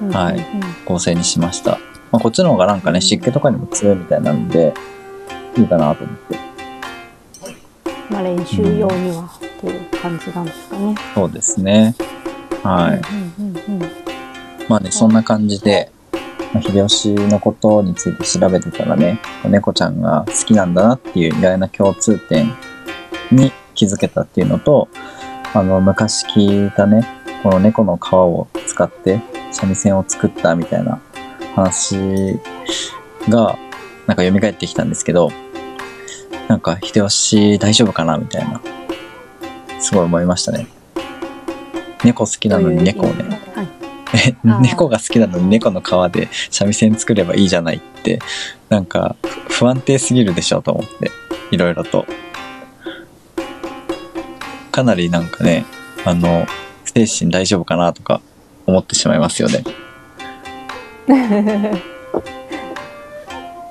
[0.00, 0.46] うんはい
[0.84, 1.78] 合成にしました。
[2.10, 4.74] まあこっちの方がなんかね、湿気とかにも強いみたいなので、
[5.56, 6.38] いいかなと思って。
[8.10, 10.94] まあ、練習用にはっていう感じなんですかね。
[11.14, 11.94] そうですね。
[12.62, 13.00] はい。
[14.68, 15.90] まあね、そんな感じで、
[16.52, 22.52] まあ秀吉のことについて調べてたらね、猫ちゃんが好きなんだなっていう意外な共通点
[23.32, 24.88] に気づけたっていうのと、
[25.52, 27.06] あの、昔聞いたね、
[27.42, 31.00] この猫の皮を使って三味線を作ったみたいな
[31.54, 32.38] 話
[33.28, 33.58] が、
[34.06, 35.32] なんか蘇ってきたんですけど、
[36.48, 38.60] なんか秀吉大丈夫かなみたいな、
[39.80, 40.66] すごい思いましたね。
[42.04, 43.24] 猫好きなのに猫をね、
[44.60, 48.18] 猫が好きなのに猫の皮で三味線作ればいいじゃないって、
[48.68, 49.16] なんか
[49.48, 51.10] ふ不安定すぎるでしょと思って、
[51.50, 52.06] いろいろと。
[54.70, 55.64] かなりなんかね、
[56.04, 56.46] あの、
[56.84, 58.20] 精神大丈夫かなとか
[58.66, 59.64] 思ってしまいますよね。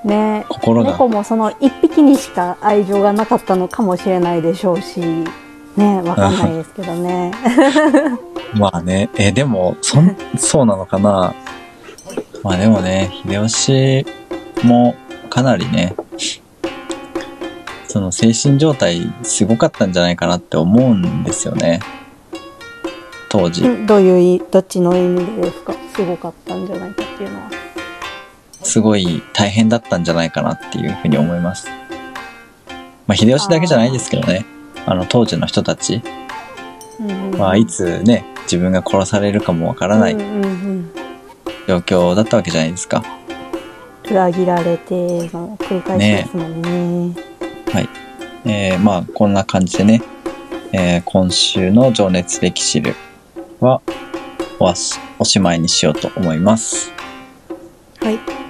[0.04, 0.92] ね心が。
[0.92, 5.02] 猫もその一匹にしか愛情がなかったのかもしれないでしょうし、
[5.78, 7.32] ねわかんないですけどね。
[8.56, 11.34] まあね、え、でも、そん、そうなのかな
[12.44, 14.06] まあでもね、秀吉
[14.64, 14.96] も
[15.30, 15.96] かなりね、
[17.88, 21.80] その精神状態すごかったんじゃないかなって思うんですよね。
[23.30, 23.68] 当時。
[23.68, 25.74] んどういうい、どっちの意味でですか？
[25.96, 27.50] すごかったんじゃないかっていうのは。
[28.64, 31.68] すごい大変だったんじゃないかなっていうふうに思います。
[33.08, 34.46] まあ秀吉だけじゃないですけどね。
[34.86, 36.02] あの当時の人たち
[37.38, 40.16] は、いつね、自分が殺されるかもわからない
[41.68, 43.04] 状況だったわけじゃないですか。
[44.10, 44.94] 裏切られて
[45.34, 46.62] の繰り返しですもん
[47.12, 47.26] ね。
[48.48, 50.02] えーまあこんな感じでね、
[50.72, 52.96] えー今週の情熱歴史る
[53.60, 53.82] は
[54.60, 56.94] おわしおしまいにしようと思います。
[58.02, 58.45] はい。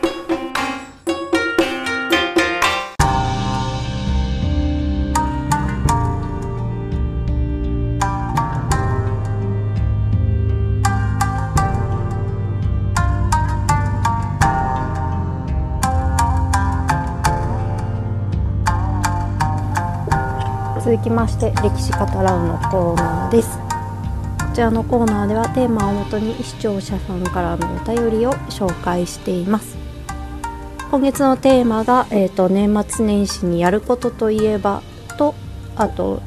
[21.06, 23.60] きまして歴史語らうのコーナーです。
[23.60, 29.78] こちらのコーナーではテーマをもとに視聴者さんからのお便りを紹介しています。
[30.90, 34.82] 今月のテーマが、えー、と年末年始にやることといえば
[35.20, 35.36] と
[35.76, 36.24] あと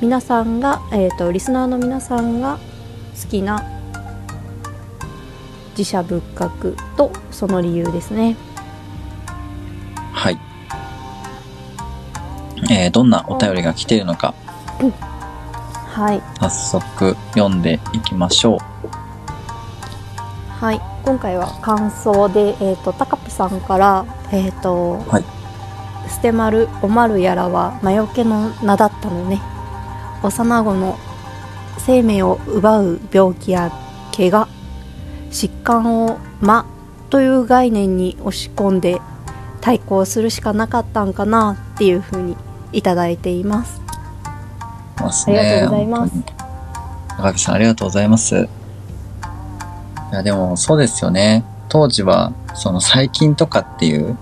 [0.00, 2.58] 皆さんが、えー、とリスナーの皆さんが
[3.22, 3.62] 好きな
[5.78, 8.36] 自社仏閣とその理由ですね。
[12.70, 14.34] えーどんなお便りが来ているのか
[15.94, 18.58] はい早速読んでいきましょう。
[20.64, 25.24] はい、今回は感想で、えっ、と、たかぴさんから、えっ、と、はい
[26.08, 29.40] 捨て丸、おまるやらは魔除けの名だったのね。
[30.22, 30.98] 幼子の
[31.78, 33.70] 生命を奪う病気や
[34.16, 34.48] 怪我、
[35.30, 36.66] 疾患を魔
[37.10, 39.00] という概念に押し込んで
[39.60, 42.36] 対抗するしかなかったんかなっていうふうに
[42.76, 43.80] いただいています。
[45.00, 46.12] ますありがとうございます
[47.16, 48.48] 高木さんありがとうございます。
[50.12, 51.44] いや、でもそうですよね。
[51.68, 54.16] 当時は、その細菌とかっていう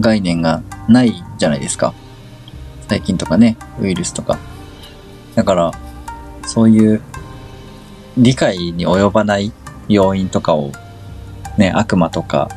[0.00, 1.94] 概念がないじゃないですか。
[2.82, 4.38] 細菌とかね、ウイルスとか。
[5.34, 5.72] だから、
[6.46, 7.02] そういう
[8.16, 9.52] 理解に及ばない
[9.88, 10.70] 要因とかを、
[11.58, 12.48] ね、悪魔とか、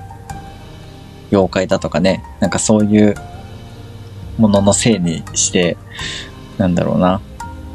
[1.32, 3.16] 妖怪だとかね、なんかそういう
[4.38, 5.78] もののせいにして、
[6.58, 7.22] なんだろうな、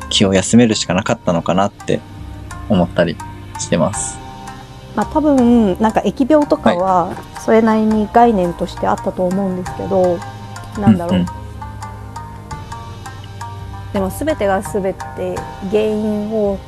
[0.09, 2.01] 気を休めるしかなかったのかなって
[2.69, 3.17] 思ったり
[3.59, 4.19] してます。
[4.97, 10.19] まあ、多分なんか疫病とかはそれなりに概念としてあったと思うんですけど、
[10.79, 11.27] なんだろう、うんうん。
[13.93, 15.37] でも全てが全て
[15.71, 16.59] 原因を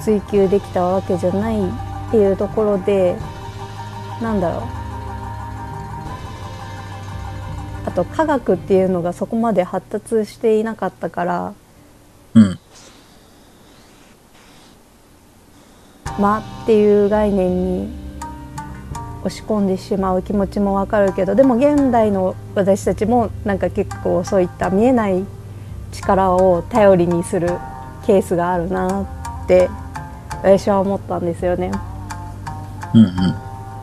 [0.00, 3.16] 追求できたわけじゃないっていうところで
[4.20, 4.81] なんだろう
[7.86, 11.54] あと科学っていうのがそこまで発達していなかったから
[12.34, 12.58] うん。
[16.18, 17.88] 「間」っていう概念に
[19.24, 25.24] 押し込んでしまう気持ちもわかるけどでも現代の私たちもなんか結構そういった見えない
[25.92, 27.48] 力を頼りにする
[28.06, 29.02] ケースがあるな
[29.44, 29.70] って
[30.42, 31.70] 私は思ったんですよね。
[32.94, 33.34] うんうん。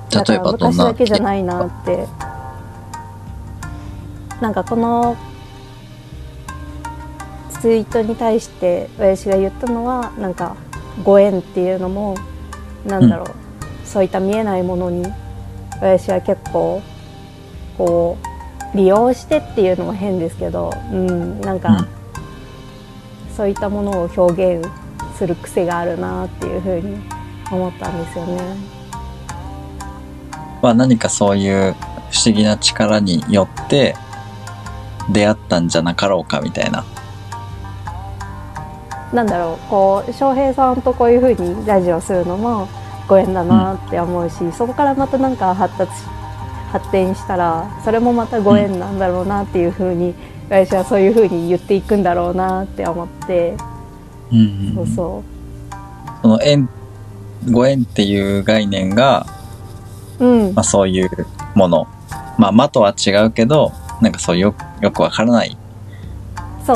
[0.09, 2.05] だから例えばどんな昔だけじゃないなって
[4.41, 5.17] なんかこの
[7.61, 10.55] ツイートに対して私が言ったのはなんか
[11.03, 12.15] ご縁っていうのも
[12.85, 13.27] なんだろう、
[13.85, 15.05] そういった見えないものに
[15.81, 16.81] 私は結構
[17.77, 18.17] こ
[18.73, 21.99] う利用してっていうのも変ですけど、うん、なんか、うん
[23.39, 24.69] そういったものを表現
[25.17, 26.97] する癖があるなっていうふうに
[27.49, 28.37] 思ったんですよね。
[30.61, 31.73] は何かそういう
[32.11, 33.95] 不思議な力によって
[35.11, 36.85] 出会ったんじゃなかろうかみたいな。
[39.13, 42.69] なんだろうこう翔平さんとこういう風にラジオするのも
[43.07, 46.03] ご縁だなって思うし、そこからまたなんか発達し
[46.71, 50.13] 発展したらそれもまたご縁なんだろうなっていう風に、
[50.49, 53.55] 私はそういう風に言っていくんだろうなって思って、
[54.31, 55.23] うんうんそうそ
[56.21, 56.69] その縁、
[57.49, 59.25] ご縁っていう概念が、
[60.19, 60.53] ううん。
[60.53, 61.09] まあそういう
[61.55, 61.87] もの。
[62.37, 65.57] まあ、間とは違うけど、なんかそうよよくわからない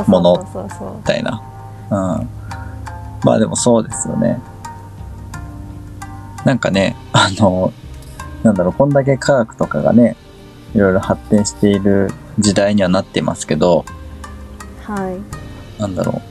[0.08, 0.48] もの
[0.98, 1.42] みたいな。
[1.90, 2.30] うん。
[3.24, 4.40] まあでもそうですよね。
[6.44, 7.72] なんかね、あの、
[8.44, 10.18] なんだろう、こんだけ科学とかがね、
[10.76, 13.86] いろいろ発展している時代にはなってますけど、
[14.84, 15.12] は
[15.78, 16.22] いなんだろ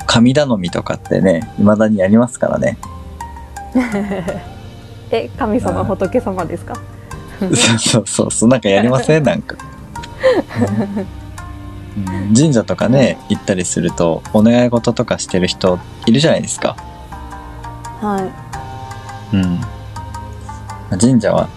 [0.00, 2.78] う、神頼みとかってね、未だにありますからね。
[5.10, 6.74] え神様仏様ですか？
[7.38, 9.22] そうそうそうそう、なんかやりません？
[9.24, 9.56] なんか。
[11.96, 16.76] うん神社とかね、行ったりすると、お願い事とかしてる人いるじゃないですか。
[18.00, 18.30] は
[19.32, 20.98] うん。
[20.98, 21.48] 神社は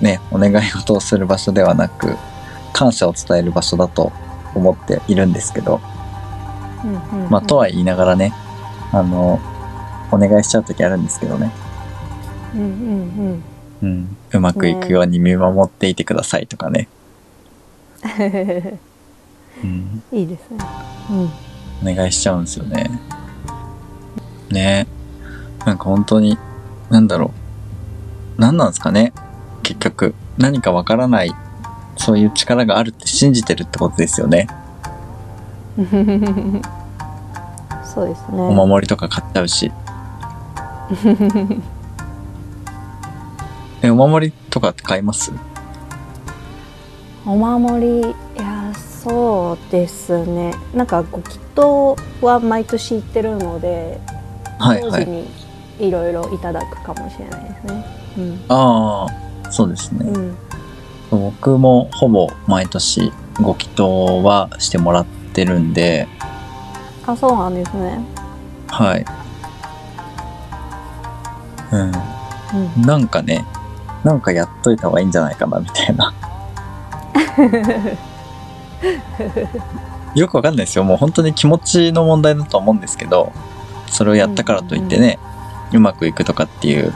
[0.00, 2.16] ね、お願い事をする場所ではなく、
[2.72, 4.12] 感謝を伝える場所だと
[4.54, 5.80] 思っているんですけど、
[6.84, 8.32] い、うんうんうんまあ、とは言いながらね、
[8.92, 9.40] あの、
[10.10, 11.52] お願いしちゃう時あるんですけどね。
[12.54, 13.42] うんうん
[13.82, 14.16] うん。
[14.32, 16.88] うまくいくように見守っていてくださいとかね。
[18.04, 18.78] うん
[19.62, 20.02] うん。
[20.12, 20.58] いいですね
[21.10, 22.90] うんお願いしちゃうんですよね。
[24.50, 24.86] ね
[25.64, 26.38] なんか本当に、
[26.90, 27.32] なんだろ
[28.38, 28.40] う。
[28.40, 29.12] 何なんですかね
[29.62, 30.14] 結局。
[30.38, 31.34] 何かわからない、
[31.96, 34.46] そういう力があるって信じてるってことですよね。
[37.84, 39.72] そうですねお守りとか買っちゃうし。
[43.82, 45.32] え、お守りとかって買います？
[47.26, 48.02] お守りい
[48.36, 54.00] やそうですねなんかご祈祷は毎年行ってるので
[54.58, 54.90] はいはい。
[54.90, 55.28] 当時に
[55.78, 57.84] いろいろいただくかもしれないですね
[58.18, 59.06] うんあ
[59.44, 60.06] あ、そうですね。
[60.08, 60.36] うん
[61.10, 66.08] 僕もほぼ毎年ご祈祷はしてもらってるんで、
[67.06, 68.00] あそうなんですね
[68.66, 69.04] はい。
[71.70, 71.92] うん。
[72.76, 73.44] うんなんかね、
[74.02, 76.12] なんかやっといた方がいいんじゃないかな、みたいな。
[80.14, 80.84] よくわかんないですよ。
[80.84, 83.32] もう本当に気持ちの問題だと思うんですけど、
[83.88, 85.18] それをやったからといってね、
[85.72, 86.92] うまくいくとかっていう、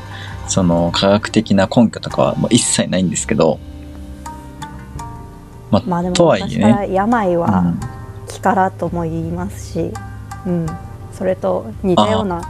[0.49, 3.59] その科学的な根拠とかはもう一切ないんですけど、
[5.71, 7.81] まあ、まあでもとはいえね、う病はん、
[8.27, 9.93] 気からとも言いますし、
[10.47, 10.67] うん、
[11.13, 12.43] それと似たような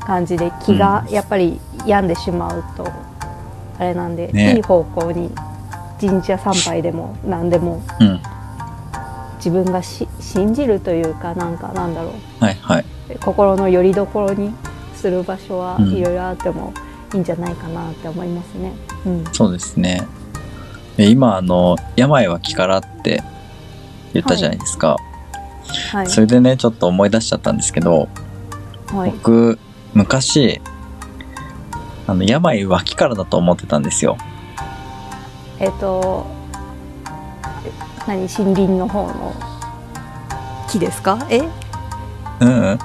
[0.00, 2.86] 感じで気がやっぱり病んでしまうと
[3.78, 4.56] あれなんで、ね。
[4.56, 5.30] いい方向に
[6.00, 8.20] 神社参拝でも何でもうん、
[9.36, 12.84] 自分がし信じるというかなんかなんだろはいはい。
[13.14, 14.52] う心の拠り所に
[14.94, 16.72] する場所はうんいろいろあっても
[17.14, 18.72] いいんじゃないかなって思いますね。
[19.06, 20.06] うん、そうですね。
[20.96, 23.22] で今、あの、病は気からって
[24.12, 24.96] 言ったじゃないですか。
[25.92, 28.08] はい、それでね、ちょっと思い出しちゃったんですけど、
[28.88, 29.58] はい、僕、
[29.94, 30.60] 昔、
[32.06, 34.16] あの、病は気からだと思ってたんですよ。
[35.58, 36.26] えっ、と
[37.64, 37.70] え
[38.06, 39.34] 何森林の方の
[40.68, 41.18] 木ですか？
[41.30, 41.40] え？
[42.40, 42.78] うんうん。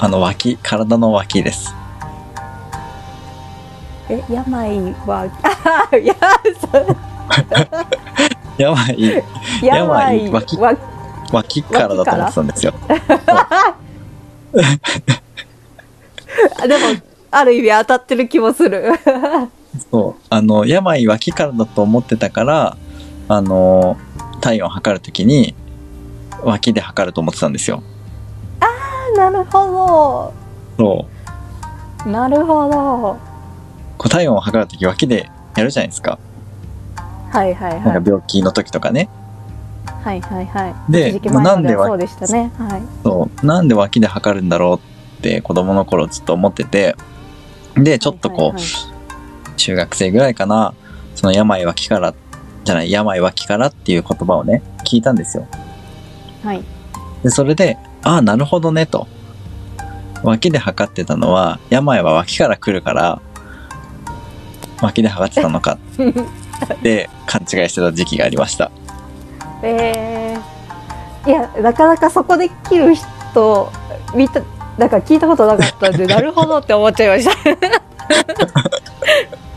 [0.00, 1.74] あの、脇、体の脇です。
[4.10, 5.30] え病は？
[5.92, 6.14] あいや
[8.58, 9.22] 病、病
[9.62, 10.74] 病脇わ
[11.32, 12.72] 脇からだと思ってたんですよ。
[16.60, 16.84] あ でも
[17.30, 18.92] ある意味当たってる気もする
[19.90, 20.22] そう。
[20.30, 22.76] あの、病は気からだと思ってたから、
[23.28, 23.96] あの、
[24.40, 25.54] 体温測るときに、
[26.42, 27.82] 脇で測ると思ってたんですよ。
[29.18, 30.32] なるほ
[30.76, 31.06] そ
[32.04, 32.04] う。
[32.04, 33.18] どなるほど
[33.98, 36.18] こう体温を測るとき脇でやるじゃないですか。
[37.32, 39.08] はいはいはいなんか病気の時とかね。
[40.04, 43.46] はいはいはいで一時期前まなんでわではそうでしたねはいそう。
[43.46, 46.94] なんで脇で測るんだろうって子供の頃ずっと思ってて。
[47.76, 48.97] で、ちょっとこう、はいはい
[49.58, 50.72] 中学生ぐらいかな、
[51.14, 52.14] その病は気から、
[52.64, 55.46] じゃない、病は気からっていう言葉をね、聞いたんですよ。
[56.42, 56.64] はい
[57.22, 59.06] で、それで、ああ、なるほどね、と。
[60.22, 63.20] 脇で測ってたのは、病は脇から来るから、
[64.80, 65.78] 脇で測ってたのか
[66.72, 68.70] って勘違いしてた時期がありました。
[69.62, 73.72] えー、いやなかなかそこで切る人
[74.14, 74.40] 見た
[74.78, 77.32] なんか聞いたことなかったんで なるほどって思っちゃいました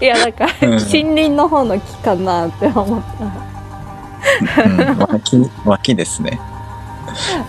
[0.01, 0.69] いやなんかうん。
[0.71, 3.03] 森林の方の木かなって思っ
[4.21, 6.39] うん、脇、脇ですね。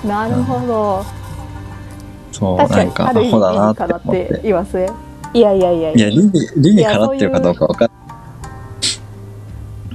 [0.03, 1.05] た なるほど。
[2.33, 4.09] そう、なんか、アホだなって思って。
[4.27, 4.41] て。
[4.43, 4.91] 言わせ
[5.35, 7.91] いやいやいやいや、理に、理にかなってるかどうかわかん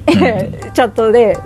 [0.73, 1.37] ちゃんとね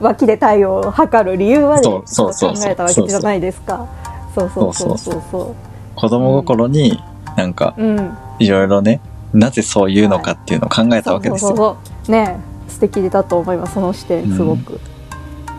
[0.00, 2.64] 脇で体温を測る理由までそうそうそうそう。
[2.64, 3.86] 考えたわけじゃないですか。
[4.34, 4.98] そうそうそう。
[4.98, 5.54] そうそ
[5.94, 7.02] 子供心に、
[7.36, 8.18] なんか、ううん。
[8.38, 9.00] いろいろね、
[9.32, 11.48] なぜそう言うのかっていうのを考えたわけですよ。
[11.48, 14.80] そうそうそうね素敵だと思いますその視点すごく、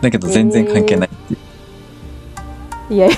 [0.02, 1.36] だけど全然関係ないってい
[2.90, 2.94] う。
[2.94, 3.16] いやいや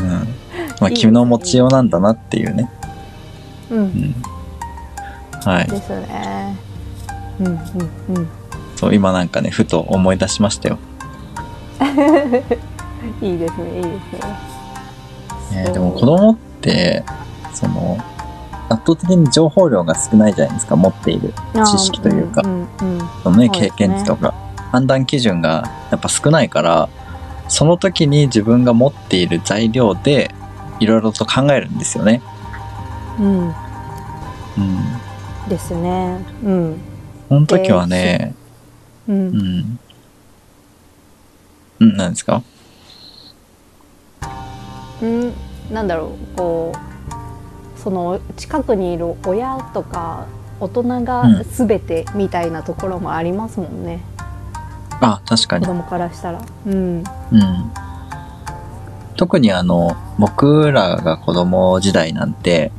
[0.00, 0.08] うん。
[0.80, 2.70] まあ、君の持ちようなんだなっていうね。
[3.70, 4.14] ううんん。
[5.44, 5.68] はい。
[5.68, 6.56] ですね
[7.38, 7.54] うんうん
[8.16, 8.28] うん
[8.76, 10.78] そう、今なんかね、ふと思い出しましたよ。
[13.20, 14.20] いいですねいいですね
[15.52, 16.49] えーでも子供って、
[17.54, 17.98] その、
[18.68, 22.42] 圧倒的に情報量が少ないじゃないですか、持っている知識というか。
[22.44, 23.08] あーんうんうん。
[23.22, 24.32] そのね、経験値とか、
[24.70, 26.88] 判断基準がやっぱ少ないから、
[27.48, 30.32] その時に自分が持っている材料で、
[30.78, 32.22] いろいろと考えるんですよね。
[33.18, 33.48] うん。
[33.48, 33.54] うん。
[35.48, 36.24] ですね。
[36.44, 36.76] うん。
[37.28, 38.34] その時はね、
[39.08, 39.28] ううん。
[39.30, 39.78] ん。
[41.80, 42.42] うん、何ですか？
[45.02, 45.32] うん
[45.70, 50.26] なんだろうこうその近くにいる親とか
[50.60, 54.04] 大人が全てみたいなところもありますもんね、
[55.00, 55.66] あ、確かに。
[55.66, 57.04] 子供からしたらうんうん。
[59.16, 62.72] 特にあの、僕らが子供時代なんて、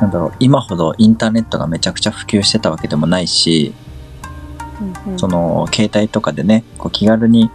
[0.00, 3.74] なんだろう、今ほどインターネットがめちゃくちゃ普及してたわけでもないし、
[5.06, 7.50] うんうんその、携帯とかでね、こう気軽に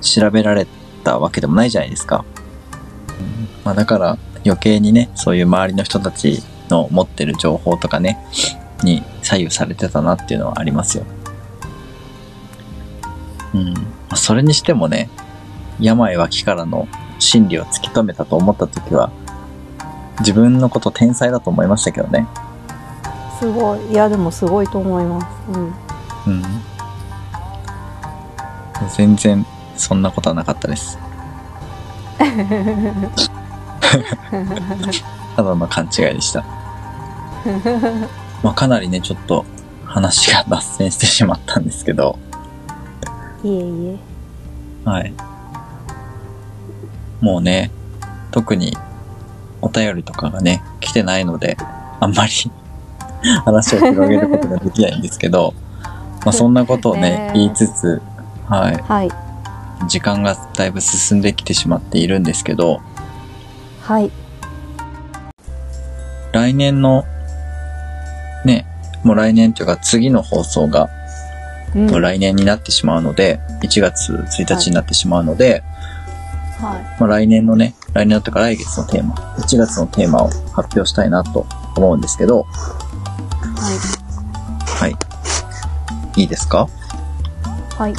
[0.00, 0.66] 調べられ
[1.04, 2.24] たわけでもないじゃないですか。
[3.68, 8.18] うんまあだから余計にね、そういう周りの人たちの持ってる情報とかね、
[8.82, 11.04] に左右されてたなっていうのはありますよ。
[13.52, 13.74] うん。
[13.74, 15.10] まあそれにしてもね、
[15.80, 16.88] 病は気からの
[17.18, 19.10] 真理を突き止めたと思った時は、
[20.20, 22.26] 自分のこと天才だと思いましたけどね。
[23.38, 25.66] すごいいやでもすごいと思いますうん
[26.26, 26.42] うん。
[28.96, 29.44] 全然
[29.76, 30.98] そんなことはなかったです。
[35.36, 36.44] ただの勘違いでした。
[38.42, 39.44] まあ、かなりね、ちょっと
[39.84, 42.18] 話が脱線してしまったんですけど、
[43.42, 43.98] いえいえ
[44.84, 45.14] はい。
[47.20, 47.70] もうね、
[48.30, 48.76] 特に
[49.60, 51.56] お便りとかがね、来てないので、
[52.00, 52.32] あんまり
[53.44, 55.54] 話を広げることができないんですけど、
[56.24, 58.02] まあそんなことをねね、言いつつ、
[58.48, 58.76] はい。
[58.76, 59.28] はい
[59.86, 62.80] 時間がだいぶ進んできてしまっているんですけど、
[63.88, 64.10] はい。
[66.32, 67.04] 来年の、
[68.44, 68.66] ね、
[69.02, 70.90] もう来年というか次の放送が
[71.74, 71.86] うん。
[71.90, 75.62] もう来年になってしまうので、1月1日になってしまうので、
[76.60, 77.00] はい。
[77.00, 82.44] まあ、来年のね、来年とか来月のテーマ、1月のテーマを発表したいなと思うんですけど、
[84.66, 86.20] はい。
[86.20, 86.68] いいですか？
[87.78, 87.94] はい。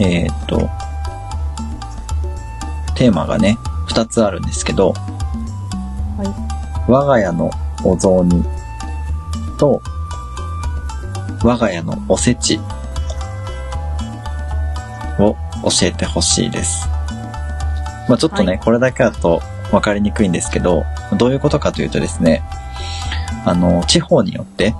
[0.00, 0.68] えーっと、
[2.96, 7.50] テーマがね、2つあるんですけど、はい我が家の
[7.84, 8.44] お雑煮
[9.58, 9.82] と、
[11.42, 12.60] 我が家のおせち
[15.18, 15.34] を
[15.64, 16.88] 教えてほしいです。
[18.08, 19.40] まあちょっとね、はいこれだけだと
[19.70, 20.84] 分かりにくいんですけど、
[21.18, 22.42] どういうことかというとですね、
[23.44, 24.74] あの、地方によって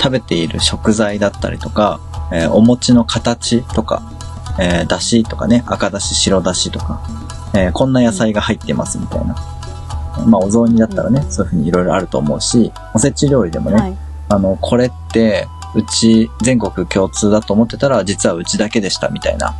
[0.00, 1.98] 食べている食材だったりとか、
[2.30, 4.02] えーお餅の形とか、
[4.60, 7.00] えー、だしとかね、赤だし、白だしとか、
[7.54, 9.36] えーこんな野菜が入ってますみたいな。
[10.26, 13.96] まあ、お雑煮だったらね、そういうふうにいろいろあると思うし、おせち料理でもね、はい
[14.28, 19.54] あの、これって、うち、全国共通だと思ってたら、実はうちだけでしたみたいな。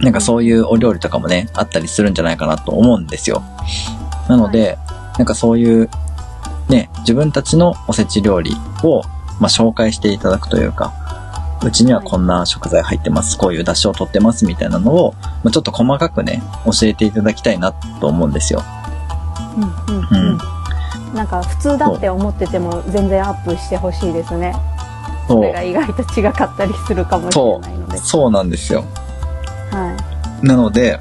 [0.00, 3.42] なんかそういうお料理とかもね、あったりするんじゃないかなと思うんですよ。
[4.28, 4.78] なので、
[5.18, 5.88] なんかそういう、
[6.68, 9.02] ね、自分たちのおせち料理を、
[9.40, 10.92] まあ、紹介していただくというか、
[11.64, 18.62] うちにはこんな食材入ってます、こういう出汁を取ってますみたいなのを、まあ、ちょっと細かくね、教えていただきたいなと思うんですよ。
[19.88, 20.38] うんうんうん。
[21.14, 24.54] なんか普通だって思ってても全然アップしてほしいですね。
[25.28, 27.98] それが意外と違かったりするかもしれないので。
[27.98, 28.30] そう。
[28.30, 28.84] なんですよ。
[29.70, 29.96] は
[30.42, 30.98] なので、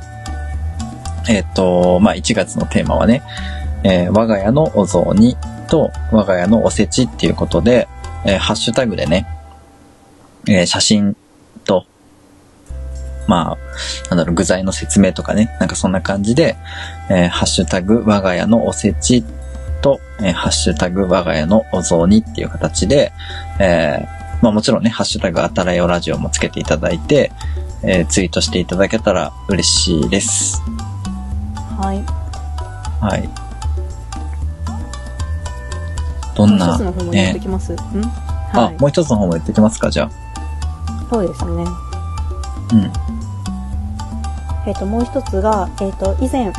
[1.27, 3.23] えっ、と、まあ、1月のテーマはね、
[3.83, 5.35] えー我が家のお雑煮
[5.67, 7.87] と我が家のおせちっていうことで、
[8.25, 9.27] えーハッシュタグでね、
[10.47, 11.15] えー写真
[11.65, 11.85] と、
[13.27, 13.57] まあ、
[14.09, 16.55] なんだろう、具材の説明とかね、なんかそんな感じで、
[17.09, 19.23] えーハッシュタグ我が家のおせち
[19.81, 23.13] と、えーハッシュタグ我が家のお雑煮っていう形で、
[23.59, 27.31] えーまあもちろんね、ハッシュタグあたらよラジオもつけていただいて、
[27.83, 30.61] えーツイートしていただけたら嬉しいです。
[31.79, 32.03] はい。
[33.01, 33.29] はい。
[36.35, 37.73] どんなもう一つの方も言ってね、きます？
[37.73, 37.77] ん？
[38.53, 38.77] あはい、。
[38.79, 40.09] もう一つの方も言ってきますか、じゃ
[41.13, 41.63] そうですね。
[41.67, 42.69] あ。
[42.73, 42.91] うん。
[44.67, 46.51] えっ、と、もう一つが、えっ、と、以前、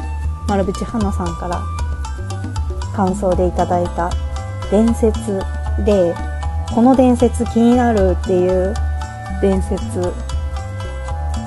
[0.47, 1.61] 丸淵花さんから
[2.95, 4.11] 感想でいただいた
[4.71, 5.43] 伝説
[5.85, 6.15] で、
[6.73, 8.75] この伝説気になるっていう
[9.41, 10.01] 伝説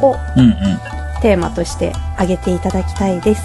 [0.02, 0.56] をうんうん。
[1.22, 3.42] テーマとして挙げていただきたいです。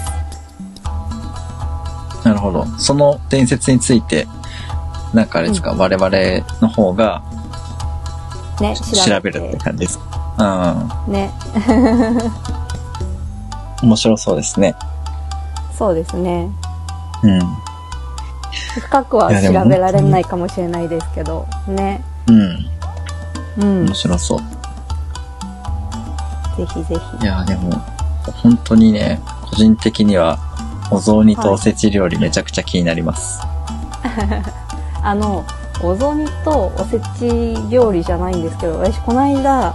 [2.25, 2.65] なるほど。
[2.77, 4.27] その伝説について、
[5.13, 6.09] なんかあれですか、我々
[6.61, 7.23] の方が
[8.61, 9.99] ね、調べるって感じです
[10.37, 10.89] うん。
[13.83, 14.75] 面白そうですね。
[15.77, 16.49] そうですね。
[17.23, 17.39] うん。
[18.79, 22.03] 深くは調べられないかもしれないですけど、ね。
[22.27, 22.65] うん。
[23.57, 23.85] うん。
[23.85, 24.39] 面白そう。
[26.57, 27.71] ぜひぜいや、でも、
[28.41, 30.37] 本当にね、個人的には、
[30.91, 33.41] お雑煮とおせち料理めちゃくちゃ気になります。
[33.41, 33.47] ひ。
[35.01, 35.43] あの、
[35.81, 39.73] お雑煮とおせち料理じゃないんですけど、私この間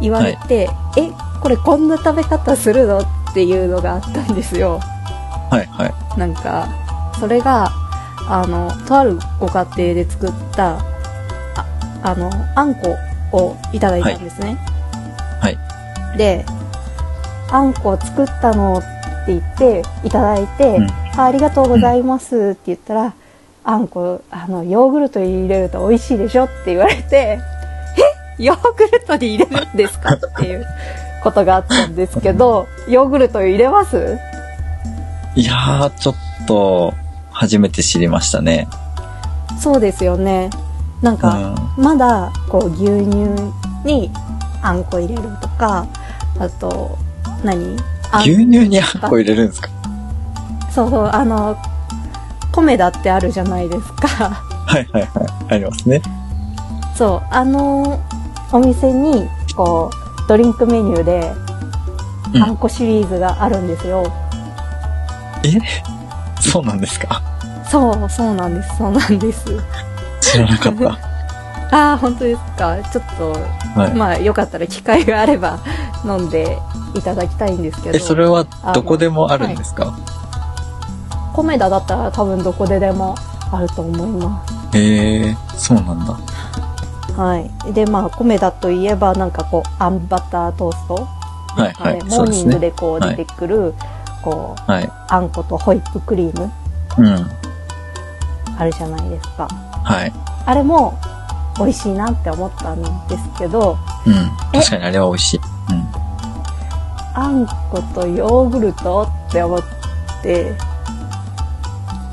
[0.00, 1.10] 言われて、え、
[1.40, 2.98] これこんな食べ方するの？
[3.00, 3.04] っ
[3.34, 4.78] ていうのがあったんですよ。
[5.50, 6.18] はいはい。
[6.18, 6.68] なんか、
[7.18, 7.68] それが、
[8.28, 10.84] あの、とあるご家庭で作った、あ
[12.04, 12.96] あの、あんこ
[13.32, 14.56] をいただいたんですね。
[15.40, 16.16] はい。
[16.16, 16.46] で、
[17.50, 18.86] あんこ作ったのって
[19.28, 23.14] 言っていただいて、うんあありがとうございますって言ったら、
[23.64, 27.38] あんこ、あの、ヨーグルトに入れると美味しいでしょって言われて、
[28.38, 28.42] え？
[28.42, 30.14] ヨーグルトに入れるんですか？
[30.14, 30.66] っていう
[31.22, 34.18] ことがあったんですけど、ヨーグルト入れます？
[35.34, 36.14] いやー、ちょっ
[36.46, 36.92] と、
[37.32, 38.68] 初めて知りましたね。
[39.58, 40.50] そうですよね。
[41.02, 41.74] なんうか、ん。
[41.76, 43.16] まだこう牛乳
[43.84, 44.10] に
[44.62, 45.86] あんこ入れるとか
[46.38, 46.96] あと
[47.42, 47.76] 何？
[48.20, 49.68] 牛乳にあんこ入れるんですか？
[50.70, 51.56] そうそうあの
[52.54, 54.08] 米だってあるじゃないですか。
[54.08, 55.10] はいはいはい。
[55.54, 56.00] ありますね。
[56.96, 58.00] そうあの
[58.52, 61.32] お店にこうドリンクメニューで
[62.34, 62.42] うん。
[62.42, 64.04] あんこシリーズがあるんですよ、
[66.40, 67.22] そうなんですか？
[67.70, 68.76] そうそうなんです。
[68.78, 69.44] そうなんです。
[70.20, 70.98] 知らなかった。
[71.76, 72.76] ああ本当ですか。
[72.92, 73.94] ちょっとはい。
[73.94, 75.58] まあよかったら機会があれば
[76.04, 76.58] 飲んで
[76.94, 77.96] いただきたいんですけど。
[77.96, 78.44] え、それは
[78.74, 79.92] どこでもあるんですか？
[81.34, 83.16] コメダだったら多分どこででも
[83.50, 86.16] あると思いまへえ、そうなんだ。
[87.08, 87.12] す。
[87.12, 87.72] はい。
[87.72, 90.94] で、まあ、コメダといえば、なんかこう、あんバタートースト
[91.56, 92.04] はいはい。
[92.04, 93.74] モーニングでこうはい出てくる、
[94.22, 94.90] こう、はい。
[95.08, 96.50] あんことホイップクリーム
[96.98, 97.30] うん。
[98.58, 99.48] あるじゃないですか。
[99.48, 100.12] はい。
[100.46, 100.98] あれも
[101.58, 104.12] 美味しいなって思ったんですけど、うん。
[104.52, 105.40] え確かにあれは美味しい。
[105.70, 105.86] うん。
[107.14, 109.62] あんことヨーグルトって思っ
[110.22, 110.56] て、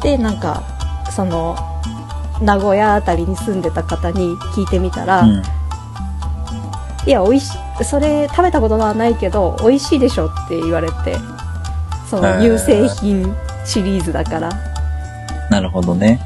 [0.01, 0.63] で、なんか、
[1.11, 1.55] その、
[2.41, 5.41] 名古屋あたりに住んでた方に聞いてみたら、うん。
[7.05, 11.15] いや、美味しい、それ食べたことはないけど、美味しいでしょって言われて、
[12.09, 13.35] その乳製品
[13.65, 14.49] シリーズだから。
[15.49, 16.19] なるほどね。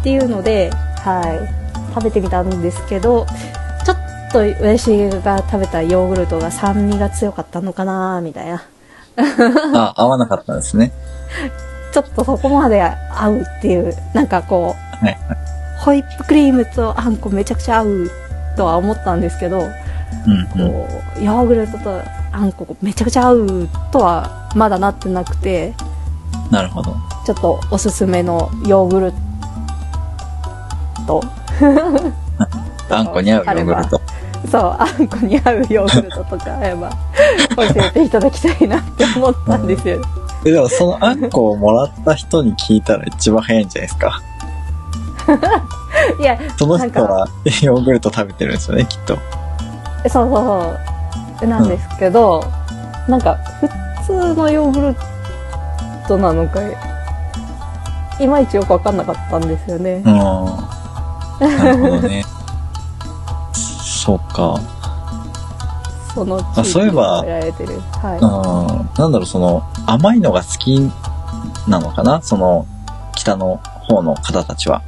[0.00, 0.70] っていうので、
[1.04, 3.26] はい、食べてみたんですけど、
[3.84, 3.96] ちょっ
[4.32, 8.62] と私が食べたヨーグルトが酸味が強かったのかなみたいな。
[9.74, 10.92] あ、合わなかったんですね。
[11.94, 15.16] ちょっとそこまで合うっていう、なんかこう、はい。
[15.78, 18.10] ホイップクリームとあんこめちゃくちゃ合う
[18.56, 19.62] とは思ったんですけど、う
[20.58, 20.72] んうん。
[20.72, 20.88] こ
[21.20, 25.72] うヨーグルトとあんこめちゃくちゃ合うとはまだなってなくて
[26.50, 26.96] なるほど。
[27.24, 29.12] ちょっとおすすめのヨーグル
[31.06, 31.22] ト
[32.90, 34.00] あんこに合うヨーグルト。
[34.50, 36.90] そうあんこに合うヨーグルトとかあれば
[37.56, 40.02] 教えていただきたいなって思ったんですよ
[40.44, 44.20] え、でもそのあんこをもらった人に聞いたら一番早いんじゃないですか。
[46.20, 47.26] いやその人は
[47.62, 49.18] ヨーグルト食べてるんですよね、きっと。
[50.08, 50.78] そうそう
[51.40, 52.44] そうなんですけど、
[53.08, 53.68] なんか普
[54.06, 54.96] 通のヨーグル
[56.06, 56.60] トなのか
[58.20, 60.14] いまいちよくわかんなかったんですよねう、ん。
[60.14, 62.24] なるほどね。
[63.54, 64.60] そうか。
[66.14, 68.88] そのあそういえば食べられてるはい、うん。
[68.96, 70.78] なんだろう、その、甘いのが好き
[71.68, 72.22] なのかな？
[72.22, 72.66] その、
[73.14, 73.56] 北の
[73.88, 74.82] 方の方たちは。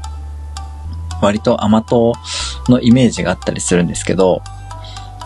[1.21, 2.15] 割と甘党
[2.69, 4.43] のイメージがあったりするんですけど、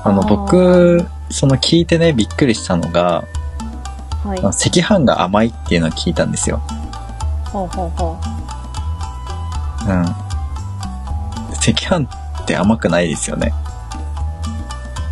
[0.03, 3.25] あの、僕、その聞いてね、びっくりしたのが、
[4.23, 6.59] はいあの赤飯が甘いっていうのを聞いたんですよ。
[7.47, 8.17] ほうほうほ
[9.87, 10.03] ううん。
[10.03, 12.07] 赤飯
[12.43, 13.53] って甘くないですよね。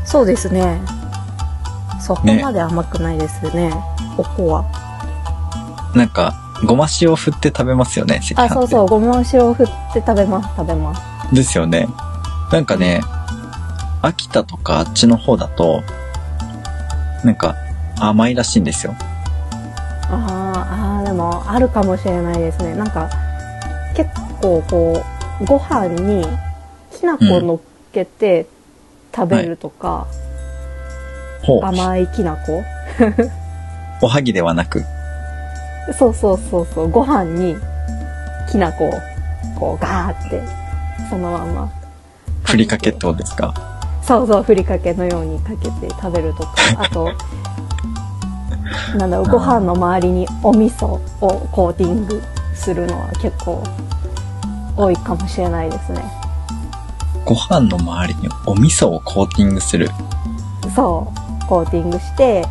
[0.09, 0.81] そうですね。
[2.01, 3.71] そこまで甘くないですね。
[4.17, 4.65] おこわ
[5.95, 6.35] なんか、
[6.65, 8.23] ごま塩振って食べますよね。
[8.37, 11.35] あそうそうごま塩振って食べます食べます。
[11.35, 11.87] ですよね。
[12.51, 13.03] なんかね、
[14.01, 15.83] 秋田とかあっちの方だと、
[17.23, 17.55] なんか
[18.01, 18.95] 甘いらしいんですよ。
[20.11, 22.75] あーあーでもあるかもしれないですね。
[22.75, 23.11] なんか
[23.95, 24.09] 結
[24.41, 25.03] 構こ
[25.43, 26.25] うご飯に
[26.93, 27.59] きな粉乗っ
[27.93, 28.47] けて
[29.19, 30.07] 食べるとか、
[31.43, 31.65] ほう。
[31.65, 32.63] 甘いきな粉？
[34.03, 34.85] おはぎではなく？
[35.99, 36.91] そうそうそうそう。
[36.91, 37.57] ご飯に
[38.51, 38.93] きな粉を
[39.59, 40.43] こうガーって
[41.11, 41.71] そのまま。
[42.45, 43.53] ふりかけってことですか？
[44.03, 46.51] そうそうふりかけのようにかけて食べるとか。
[46.79, 47.11] あと
[48.99, 51.01] なんだろうご飯の周りにお味噌を
[51.53, 52.23] コーティング
[52.55, 53.63] するのは結構
[54.77, 56.03] 多いかもしれないですね
[57.29, 59.91] ご飯の周りにお味噌をコーティングする。
[60.75, 61.13] そ
[61.43, 62.43] うコーティングして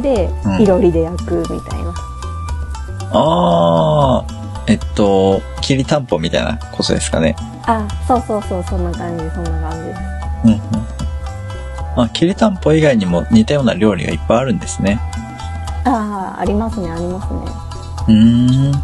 [0.00, 1.92] でうんいろりで焼くみたいな、
[3.12, 7.34] あー、えっと、きりたんぽみたいなことですかね。
[7.66, 10.00] あそうそうそうそんな感じそんな感じです
[10.44, 12.02] うんうん。
[12.04, 15.00] あ、きりたんぽ以外にも似たような料理がいっぱいあるんですね。
[15.84, 17.40] ああありますねありますね
[18.06, 18.82] うーん。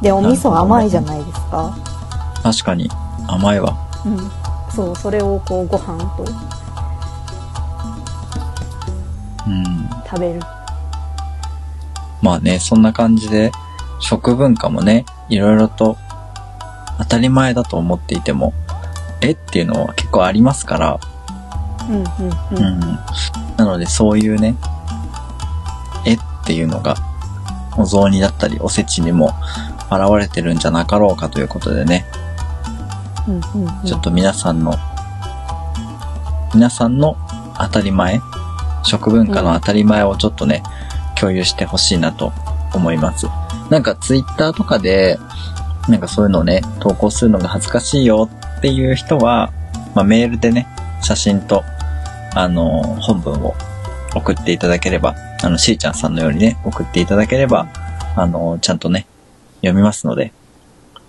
[0.00, 1.76] でお味噌甘いじゃないですか
[2.42, 2.90] 確かに
[3.26, 3.87] 甘いわ。
[4.08, 4.30] うん。
[4.70, 6.24] そうそれをこうご飯と
[9.46, 9.88] うん。
[10.06, 10.40] 食べる。
[12.22, 13.52] まあね、そんな感じで、
[14.00, 15.96] 食文化もね、いろいろと
[16.98, 18.52] 当たり前だと思っていても、
[19.20, 21.00] えっていうのは結構ありますから、
[21.88, 22.04] うんうんう
[22.52, 22.80] うん。
[22.80, 22.98] ん。
[23.56, 24.56] なのでそういうね、
[26.04, 26.96] えっていうのが、
[27.76, 29.32] お雑煮だったりおせちにも
[29.90, 32.27] 現れてるんじゃなかろうかということでね、うんうんうん
[33.84, 34.74] ちょっと皆さんの、
[36.54, 37.16] 皆さんの
[37.58, 38.20] 当たり前、
[38.84, 40.62] 食文化の当たり前をちょっとね、
[41.18, 42.32] 共有してほしいなと
[42.74, 43.26] 思います。
[43.68, 45.18] なんかツイッターとかで、
[45.88, 49.52] なんかそういうのをね、投稿するのが恥ずかしいよっていう人は、
[49.94, 50.66] まあ、メールでね、
[51.02, 51.64] 写真と、
[52.34, 53.54] あの、本文を
[54.14, 57.68] 送っていただければ、あの、しーちゃんさんのようにね、送っていただければ、
[58.16, 59.06] あの、ちゃんとね、
[59.56, 60.32] 読みますので、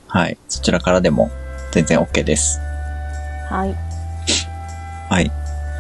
[0.08, 1.30] はい、そちらからでも
[1.72, 2.60] 全然 OK です。
[3.50, 3.76] はい
[5.10, 5.32] はい。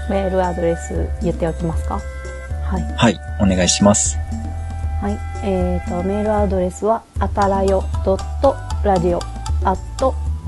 [0.09, 1.99] メールアドレス言っておきますか？
[2.63, 4.17] はいはい、お願いします。
[5.01, 5.17] はい。
[5.43, 7.83] えっ、と、メールアドレスは、あたらよ
[8.83, 9.17] .radio
[9.63, 9.79] at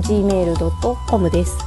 [0.02, 1.58] gmail.com です。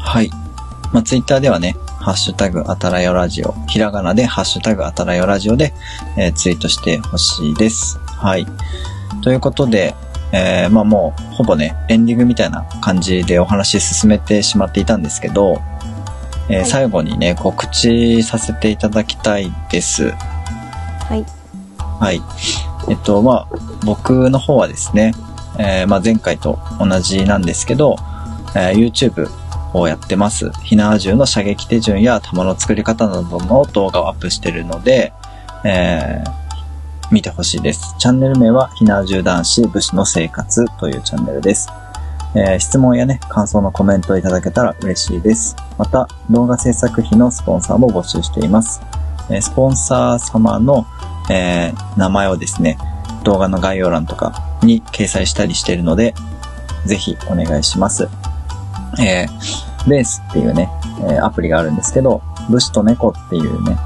[0.00, 0.30] はい。
[0.92, 5.74] まあ、ツイッターではね、ハッシュタグあたらよラジオ、ひらがなでハッシュタグあたらよラジオで、
[6.16, 7.98] えーツイートしてほしいです。
[7.98, 8.46] はい。
[9.22, 9.94] ということで、
[10.32, 15.60] えーまあもう、ほぼね、エンディングみたいな感じでお話進めてしまっていたんですけど、
[16.48, 20.10] えーはい最後にね、告知させていただきたいです。
[20.10, 21.24] はい。
[22.00, 22.22] はい。
[22.88, 25.14] えっと、まあ、僕の方はですね、
[25.58, 27.96] えーまあ、前回と同じなんですけど、
[28.54, 29.28] えー YouTube
[29.74, 30.50] をやってます。
[30.64, 35.12] ひなわ銃の射撃手順や弾の作り方などの動画をアップしてるので、
[35.64, 36.48] えー
[37.10, 37.94] 見てほしいです。
[37.98, 41.70] チャンネル名は、ひなわ銃男子武士の生活というチャンネルです。
[42.34, 45.56] えー質問やね、感想のコメントをいただけたら嬉しいです。
[45.78, 48.82] また、動画制作費のスポンサーも募集しています。
[49.30, 50.84] えースポンサー様の、
[51.30, 52.76] えー名前をですね、
[53.24, 56.14] 動画の概要欄とかに掲載したりしているので、
[56.84, 58.06] ぜひお願いします。
[59.00, 60.68] えーベースっていうね、
[61.08, 62.20] えアプリがあるんですけど、
[62.50, 63.76] 武士と猫っていうね、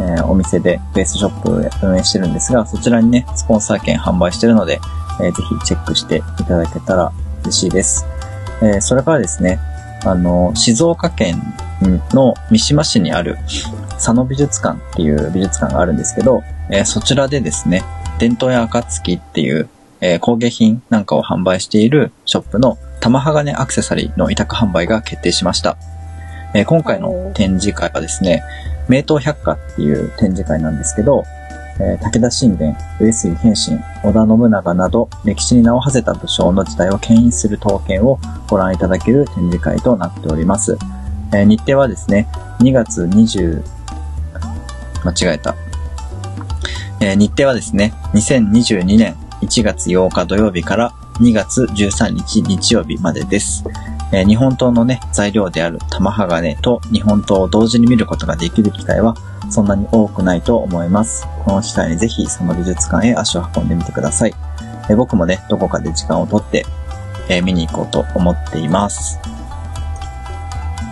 [0.00, 4.80] えお店でベースショップ運営してるんですが、そちらにね、スポンサー券販売してるので、
[5.20, 7.12] えーぜひチェックしていただけたら
[7.44, 8.06] 嬉しいです。
[8.62, 9.60] えそれからですね、
[10.04, 11.40] あの、静岡県
[12.12, 13.38] の三島市にある
[13.90, 17.84] 佐野美術館っていう美術館があるんですけど、えーそちらでですね、
[18.18, 19.68] 伝統や暁っていう、
[20.00, 25.76] えー工芸品なんかを販売しているショップの玉鋼アクセサリーの委託販売が決定しました。
[26.54, 28.44] えー今回の展示会はですね、
[28.88, 31.24] 名刀百科っていう展示会なんですけど、
[31.80, 40.78] えー武田信玄、上杉謙信、織田信長など歴史に名を馳せた武将の時代を牽引する刀剣をご覧いただける展示会となっております。
[41.32, 42.28] えー日程はですね、
[42.60, 43.64] 2月20、
[45.04, 45.56] 間違えた。
[47.00, 50.92] えー日程はですね、2022年1月8日土曜日から
[51.22, 53.62] 2月13日日曜日までです。
[54.12, 59.14] えー日本刀のね、材料である玉鋼と日本刀を同時に見ることができる機会は
[59.48, 61.28] そんなに多くないと思います。
[61.44, 64.34] この機会にぜひその美術館へ足を運んでみてください。
[64.90, 66.66] ええ僕もね、どこかで時間をとって、
[67.28, 69.20] えー見に行こうと思っています。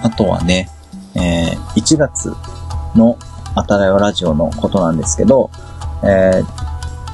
[0.04, 0.70] あとはね、
[1.16, 2.32] え1月
[2.94, 3.18] の
[3.56, 5.50] あたらよラジオのことなんですけど、
[6.04, 6.44] え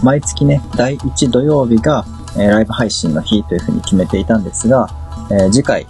[0.03, 2.05] 毎月ね、第1土曜日が、
[2.39, 4.89] えライブ配信の日というふうに決めていたんですが、
[5.31, 5.87] え次回、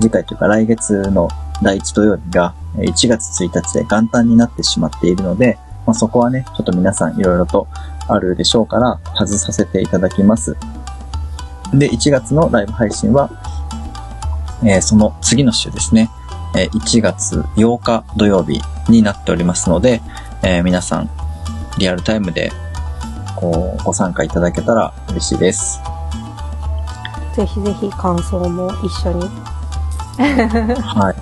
[0.00, 1.28] 次回というか来月の
[1.62, 7.66] 第1土曜日が1月1日で元旦になってしまっているので、まあ、そこはね、ちょっと皆さんいろいろと
[8.08, 10.56] あるでしょうから、外させていただきます。
[11.74, 13.30] で、1月のライブ配信は、
[14.62, 16.10] えーその次の週ですね、
[16.54, 20.00] えー1月8日土曜日になっておりますので、
[20.42, 21.10] えー皆さん、
[21.78, 22.52] リアルタイムで、
[23.40, 25.80] こう、ご参加いただけたら嬉しいです。
[27.34, 29.28] ぜひぜひ感想も一緒に。
[30.18, 31.14] は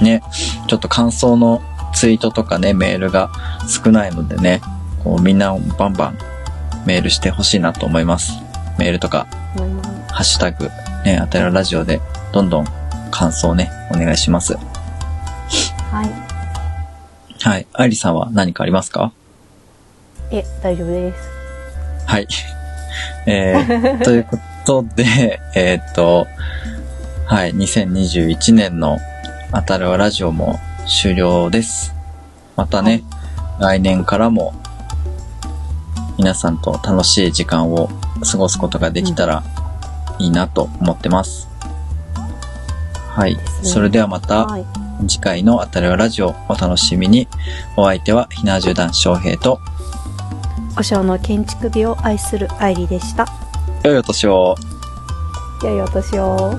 [0.00, 0.04] い。
[0.04, 0.22] ね、
[0.68, 1.60] ちょっと感想の
[1.92, 3.30] ツイートとかね、メールが
[3.66, 4.60] 少ないのでね、
[5.02, 6.18] こうみんなバンバン
[6.86, 8.34] メールしてほしいなと思います。
[8.78, 10.70] メールとか、思いますハッシュタグ、
[11.04, 12.00] ね、あたらラジオで
[12.32, 12.66] どんどん
[13.10, 14.54] 感想をね、お願いします。
[14.54, 14.60] は
[16.04, 16.10] い。
[17.42, 17.66] はい。
[17.72, 19.12] 愛理さんは何かありますか？
[20.30, 21.37] え、大丈夫です。
[22.08, 22.28] はい。
[23.26, 26.26] えー、 ということで、えーっと、
[27.26, 28.98] はい、2021年の
[29.52, 31.94] あたるわラジオも終了です。
[32.56, 33.02] またね、
[33.60, 34.54] 来年からも
[36.16, 37.90] 皆さんと楽しい時間を
[38.24, 39.42] 過ごすことができたら
[40.18, 41.46] いいなと思ってます。
[43.10, 43.34] はい。
[43.34, 44.64] すねそれではまたはい。
[45.06, 47.28] 次回のあたるわラジオお楽しみに。
[47.76, 49.60] お相手はひなじゅうだん翔平と、
[50.78, 53.26] お正の建築美を愛する愛理でした。
[53.82, 54.54] 良いお年を。
[55.64, 56.54] 良いお年を。